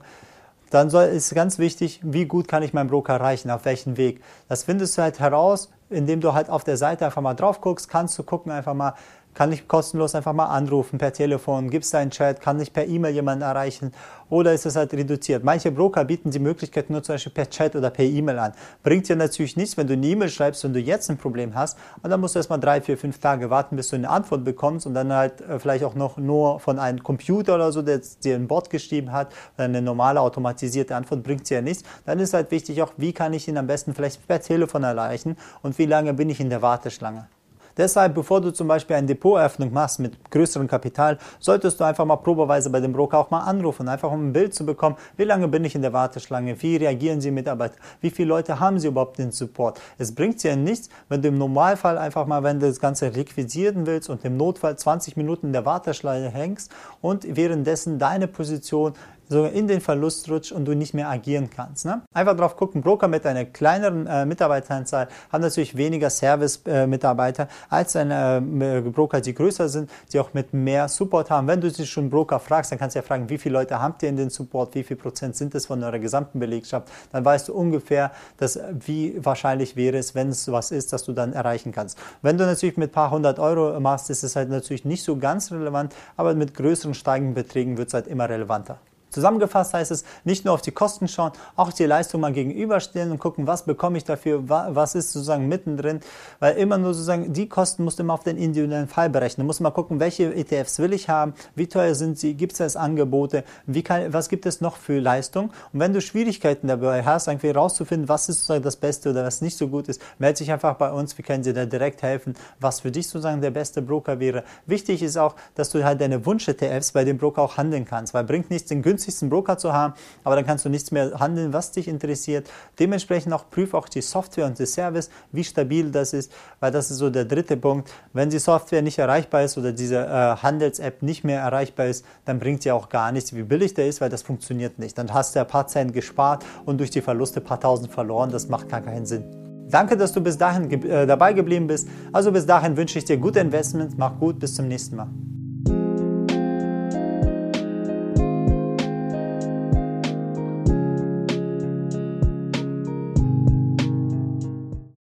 dann 0.70 0.90
soll, 0.90 1.06
ist 1.06 1.34
ganz 1.34 1.58
wichtig, 1.58 2.00
wie 2.04 2.26
gut 2.26 2.46
kann 2.46 2.62
ich 2.62 2.72
meinen 2.72 2.88
Broker 2.88 3.14
erreichen, 3.14 3.50
auf 3.50 3.64
welchen 3.64 3.96
Weg. 3.96 4.22
Das 4.48 4.62
findest 4.62 4.96
du 4.96 5.02
halt 5.02 5.18
heraus, 5.18 5.70
indem 5.90 6.20
du 6.20 6.34
halt 6.34 6.48
auf 6.50 6.62
der 6.62 6.76
Seite 6.76 7.04
einfach 7.04 7.20
mal 7.20 7.34
drauf 7.34 7.60
guckst, 7.60 7.88
kannst 7.88 8.16
du 8.16 8.22
gucken 8.22 8.52
einfach 8.52 8.74
mal, 8.74 8.94
kann 9.36 9.52
ich 9.52 9.68
kostenlos 9.68 10.14
einfach 10.14 10.32
mal 10.32 10.46
anrufen 10.46 10.98
per 10.98 11.12
Telefon, 11.12 11.68
gibt 11.68 11.84
es 11.84 11.94
einen 11.94 12.10
Chat, 12.10 12.40
kann 12.40 12.58
ich 12.58 12.72
per 12.72 12.86
E-Mail 12.86 13.12
jemanden 13.12 13.42
erreichen 13.42 13.92
oder 14.30 14.54
ist 14.54 14.64
es 14.64 14.76
halt 14.76 14.94
reduziert? 14.94 15.44
Manche 15.44 15.70
Broker 15.70 16.04
bieten 16.06 16.30
die 16.30 16.38
Möglichkeit 16.38 16.88
nur 16.88 17.02
zum 17.02 17.14
Beispiel 17.14 17.32
per 17.32 17.50
Chat 17.50 17.76
oder 17.76 17.90
per 17.90 18.04
E-Mail 18.06 18.38
an. 18.38 18.52
Bringt 18.82 19.08
dir 19.08 19.14
natürlich 19.14 19.56
nichts, 19.56 19.76
wenn 19.76 19.86
du 19.86 19.92
eine 19.92 20.06
E-Mail 20.06 20.30
schreibst 20.30 20.64
und 20.64 20.72
du 20.72 20.80
jetzt 20.80 21.10
ein 21.10 21.18
Problem 21.18 21.54
hast 21.54 21.78
und 22.02 22.08
dann 22.08 22.18
musst 22.18 22.34
du 22.34 22.38
erstmal 22.38 22.58
drei, 22.58 22.80
vier, 22.80 22.96
fünf 22.96 23.18
Tage 23.18 23.50
warten, 23.50 23.76
bis 23.76 23.90
du 23.90 23.96
eine 23.96 24.08
Antwort 24.08 24.42
bekommst 24.42 24.86
und 24.86 24.94
dann 24.94 25.12
halt 25.12 25.42
äh, 25.42 25.58
vielleicht 25.58 25.84
auch 25.84 25.94
noch 25.94 26.16
nur 26.16 26.58
von 26.58 26.78
einem 26.78 27.02
Computer 27.02 27.56
oder 27.56 27.72
so, 27.72 27.82
der 27.82 28.00
dir 28.24 28.36
ein 28.36 28.48
Bot 28.48 28.70
geschrieben 28.70 29.12
hat, 29.12 29.34
eine 29.58 29.82
normale 29.82 30.22
automatisierte 30.22 30.96
Antwort 30.96 31.22
bringt 31.22 31.48
dir 31.50 31.56
ja 31.56 31.62
nichts. 31.62 31.84
Dann 32.06 32.18
ist 32.20 32.32
halt 32.32 32.50
wichtig 32.50 32.80
auch, 32.80 32.94
wie 32.96 33.12
kann 33.12 33.34
ich 33.34 33.46
ihn 33.48 33.58
am 33.58 33.66
besten 33.66 33.94
vielleicht 33.94 34.26
per 34.26 34.40
Telefon 34.40 34.82
erreichen 34.82 35.36
und 35.62 35.76
wie 35.78 35.86
lange 35.86 36.14
bin 36.14 36.30
ich 36.30 36.40
in 36.40 36.48
der 36.48 36.62
Warteschlange. 36.62 37.28
Deshalb, 37.76 38.14
bevor 38.14 38.40
du 38.40 38.52
zum 38.52 38.68
Beispiel 38.68 38.96
eine 38.96 39.06
Depoteröffnung 39.06 39.70
machst 39.70 40.00
mit 40.00 40.30
größerem 40.30 40.66
Kapital, 40.66 41.18
solltest 41.38 41.78
du 41.78 41.84
einfach 41.84 42.06
mal 42.06 42.16
probeweise 42.16 42.70
bei 42.70 42.80
dem 42.80 42.94
Broker 42.94 43.18
auch 43.18 43.30
mal 43.30 43.40
anrufen, 43.40 43.86
einfach 43.88 44.10
um 44.10 44.28
ein 44.28 44.32
Bild 44.32 44.54
zu 44.54 44.64
bekommen, 44.64 44.96
wie 45.18 45.24
lange 45.24 45.46
bin 45.46 45.62
ich 45.64 45.74
in 45.74 45.82
der 45.82 45.92
Warteschlange, 45.92 46.60
wie 46.62 46.76
reagieren 46.76 47.20
sie 47.20 47.30
Mitarbeiter, 47.30 47.76
wie 48.00 48.08
viele 48.08 48.30
Leute 48.30 48.60
haben 48.60 48.78
sie 48.78 48.88
überhaupt 48.88 49.18
den 49.18 49.30
Support. 49.30 49.78
Es 49.98 50.14
bringt 50.14 50.42
dir 50.42 50.56
nichts, 50.56 50.88
wenn 51.10 51.20
du 51.20 51.28
im 51.28 51.36
Normalfall 51.36 51.98
einfach 51.98 52.26
mal, 52.26 52.42
wenn 52.42 52.60
du 52.60 52.66
das 52.66 52.80
Ganze 52.80 53.08
liquidieren 53.08 53.86
willst 53.86 54.08
und 54.08 54.24
im 54.24 54.38
Notfall 54.38 54.76
20 54.76 55.18
Minuten 55.18 55.48
in 55.48 55.52
der 55.52 55.66
Warteschlange 55.66 56.30
hängst 56.30 56.72
und 57.02 57.26
währenddessen 57.36 57.98
deine 57.98 58.26
Position 58.26 58.94
so 59.28 59.46
in 59.46 59.66
den 59.66 59.80
Verlust 59.80 60.30
rutscht 60.30 60.52
und 60.52 60.64
du 60.64 60.74
nicht 60.74 60.94
mehr 60.94 61.08
agieren 61.08 61.50
kannst. 61.50 61.84
Ne? 61.84 62.02
Einfach 62.12 62.36
drauf 62.36 62.56
gucken, 62.56 62.82
Broker 62.82 63.08
mit 63.08 63.26
einer 63.26 63.44
kleineren 63.44 64.06
äh, 64.06 64.26
Mitarbeiteranzahl 64.26 65.08
haben 65.32 65.42
natürlich 65.42 65.76
weniger 65.76 66.10
Service-Mitarbeiter 66.10 67.44
äh, 67.44 67.46
als 67.68 67.96
eine 67.96 68.42
äh, 68.60 68.80
Broker, 68.80 69.20
die 69.20 69.34
größer 69.34 69.68
sind, 69.68 69.90
die 70.12 70.20
auch 70.20 70.32
mit 70.34 70.52
mehr 70.52 70.88
Support 70.88 71.30
haben. 71.30 71.46
Wenn 71.46 71.60
du 71.60 71.70
dich 71.70 71.90
schon 71.90 72.10
Broker 72.10 72.38
fragst, 72.38 72.72
dann 72.72 72.78
kannst 72.78 72.94
du 72.94 72.98
ja 72.98 73.02
fragen, 73.02 73.28
wie 73.28 73.38
viele 73.38 73.54
Leute 73.54 73.80
habt 73.80 74.02
ihr 74.02 74.08
in 74.08 74.16
den 74.16 74.30
Support, 74.30 74.74
wie 74.74 74.82
viel 74.82 74.96
Prozent 74.96 75.36
sind 75.36 75.54
es 75.54 75.66
von 75.66 75.82
eurer 75.82 75.98
gesamten 75.98 76.38
Belegschaft, 76.38 76.88
dann 77.12 77.24
weißt 77.24 77.48
du 77.48 77.54
ungefähr, 77.54 78.12
dass, 78.36 78.58
wie 78.72 79.16
wahrscheinlich 79.24 79.76
wäre 79.76 79.98
es, 79.98 80.14
wenn 80.14 80.28
es 80.28 80.50
was 80.50 80.70
ist, 80.70 80.92
dass 80.92 81.04
du 81.04 81.12
dann 81.12 81.32
erreichen 81.32 81.72
kannst. 81.72 81.98
Wenn 82.22 82.38
du 82.38 82.44
natürlich 82.44 82.76
mit 82.76 82.90
ein 82.90 82.92
paar 82.92 83.10
hundert 83.10 83.38
Euro 83.38 83.78
machst, 83.80 84.10
ist 84.10 84.22
es 84.22 84.36
halt 84.36 84.48
natürlich 84.48 84.84
nicht 84.84 85.02
so 85.02 85.16
ganz 85.16 85.50
relevant, 85.50 85.94
aber 86.16 86.34
mit 86.34 86.54
größeren 86.54 86.94
steigenden 86.94 87.34
Beträgen 87.34 87.76
wird 87.76 87.88
es 87.88 87.94
halt 87.94 88.06
immer 88.06 88.28
relevanter. 88.28 88.78
Zusammengefasst 89.10 89.72
heißt 89.72 89.92
es, 89.92 90.04
nicht 90.24 90.44
nur 90.44 90.52
auf 90.52 90.62
die 90.62 90.72
Kosten 90.72 91.08
schauen, 91.08 91.32
auch 91.54 91.72
die 91.72 91.84
Leistung 91.84 92.20
mal 92.20 92.32
gegenüberstellen 92.32 93.12
und 93.12 93.18
gucken, 93.18 93.46
was 93.46 93.64
bekomme 93.64 93.98
ich 93.98 94.04
dafür, 94.04 94.48
was 94.48 94.94
ist 94.94 95.12
sozusagen 95.12 95.48
mittendrin, 95.48 96.00
weil 96.40 96.56
immer 96.56 96.76
nur 96.76 96.92
sozusagen 96.92 97.32
die 97.32 97.48
Kosten 97.48 97.84
musst 97.84 97.98
du 97.98 98.02
immer 98.02 98.14
auf 98.14 98.24
den 98.24 98.36
individuellen 98.36 98.88
Fall 98.88 99.08
berechnen. 99.08 99.44
Du 99.44 99.46
musst 99.46 99.60
mal 99.60 99.70
gucken, 99.70 100.00
welche 100.00 100.34
ETFs 100.34 100.78
will 100.80 100.92
ich 100.92 101.08
haben, 101.08 101.34
wie 101.54 101.66
teuer 101.66 101.94
sind 101.94 102.18
sie, 102.18 102.34
gibt 102.34 102.58
es 102.58 102.76
Angebote, 102.76 103.44
wie 103.66 103.82
kann, 103.82 104.12
was 104.12 104.28
gibt 104.28 104.44
es 104.44 104.60
noch 104.60 104.76
für 104.76 104.98
Leistung 104.98 105.50
und 105.72 105.80
wenn 105.80 105.92
du 105.92 106.00
Schwierigkeiten 106.00 106.66
dabei 106.68 107.04
hast, 107.04 107.28
irgendwie 107.28 107.50
rauszufinden, 107.50 108.08
was 108.08 108.28
ist 108.28 108.40
sozusagen 108.40 108.64
das 108.64 108.76
Beste 108.76 109.10
oder 109.10 109.24
was 109.24 109.40
nicht 109.40 109.56
so 109.56 109.68
gut 109.68 109.88
ist, 109.88 110.02
melde 110.18 110.38
dich 110.38 110.52
einfach 110.52 110.74
bei 110.74 110.90
uns, 110.90 111.16
wir 111.16 111.24
können 111.24 111.42
dir 111.42 111.54
da 111.54 111.64
direkt 111.64 112.02
helfen, 112.02 112.34
was 112.60 112.80
für 112.80 112.90
dich 112.90 113.06
sozusagen 113.08 113.40
der 113.40 113.50
beste 113.50 113.82
Broker 113.82 114.20
wäre. 114.20 114.44
Wichtig 114.66 115.02
ist 115.02 115.16
auch, 115.16 115.36
dass 115.54 115.70
du 115.70 115.84
halt 115.84 116.00
deine 116.00 116.26
Wunsch-ETFs 116.26 116.92
bei 116.92 117.04
dem 117.04 117.18
Broker 117.18 117.42
auch 117.42 117.56
handeln 117.56 117.84
kannst, 117.84 118.12
weil 118.12 118.24
bringt 118.24 118.50
nichts, 118.50 118.68
den 118.68 118.82
günstigen 118.82 118.95
günstigsten 118.96 119.28
Broker 119.28 119.58
zu 119.58 119.72
haben, 119.72 119.94
aber 120.24 120.36
dann 120.36 120.46
kannst 120.46 120.64
du 120.64 120.68
nichts 120.68 120.90
mehr 120.90 121.20
handeln, 121.20 121.52
was 121.52 121.70
dich 121.72 121.86
interessiert. 121.86 122.48
Dementsprechend 122.78 123.32
auch 123.32 123.50
prüf 123.50 123.74
auch 123.74 123.88
die 123.88 124.00
Software 124.00 124.46
und 124.46 124.58
den 124.58 124.66
Service, 124.66 125.10
wie 125.32 125.44
stabil 125.44 125.90
das 125.90 126.12
ist, 126.12 126.32
weil 126.60 126.72
das 126.72 126.90
ist 126.90 126.98
so 126.98 127.10
der 127.10 127.26
dritte 127.26 127.56
Punkt. 127.56 127.90
Wenn 128.12 128.30
die 128.30 128.38
Software 128.38 128.82
nicht 128.82 128.98
erreichbar 128.98 129.42
ist 129.42 129.58
oder 129.58 129.72
diese 129.72 129.98
äh, 129.98 130.36
Handels-App 130.36 131.02
nicht 131.02 131.24
mehr 131.24 131.40
erreichbar 131.40 131.86
ist, 131.86 132.04
dann 132.24 132.38
bringt 132.38 132.62
sie 132.62 132.72
auch 132.72 132.88
gar 132.88 133.12
nichts, 133.12 133.34
wie 133.34 133.42
billig 133.42 133.74
der 133.74 133.86
ist, 133.86 134.00
weil 134.00 134.08
das 134.08 134.22
funktioniert 134.22 134.78
nicht. 134.78 134.96
Dann 134.96 135.12
hast 135.12 135.36
du 135.36 135.40
ein 135.40 135.46
paar 135.46 135.66
Cent 135.66 135.92
gespart 135.92 136.44
und 136.64 136.78
durch 136.78 136.90
die 136.90 137.02
Verluste 137.02 137.40
ein 137.40 137.44
paar 137.44 137.60
Tausend 137.60 137.92
verloren. 137.92 138.30
Das 138.30 138.48
macht 138.48 138.68
gar 138.68 138.80
keinen 138.80 139.06
Sinn. 139.06 139.24
Danke, 139.68 139.96
dass 139.96 140.12
du 140.12 140.20
bis 140.20 140.38
dahin 140.38 140.68
ge 140.68 140.88
äh, 140.88 141.06
dabei 141.06 141.32
geblieben 141.32 141.66
bist. 141.66 141.88
Also 142.12 142.32
bis 142.32 142.46
dahin 142.46 142.76
wünsche 142.76 142.98
ich 142.98 143.04
dir 143.04 143.16
gute 143.16 143.40
Investments. 143.40 143.94
Mach 143.98 144.18
gut, 144.18 144.38
bis 144.38 144.54
zum 144.54 144.68
nächsten 144.68 144.96
Mal. 144.96 145.08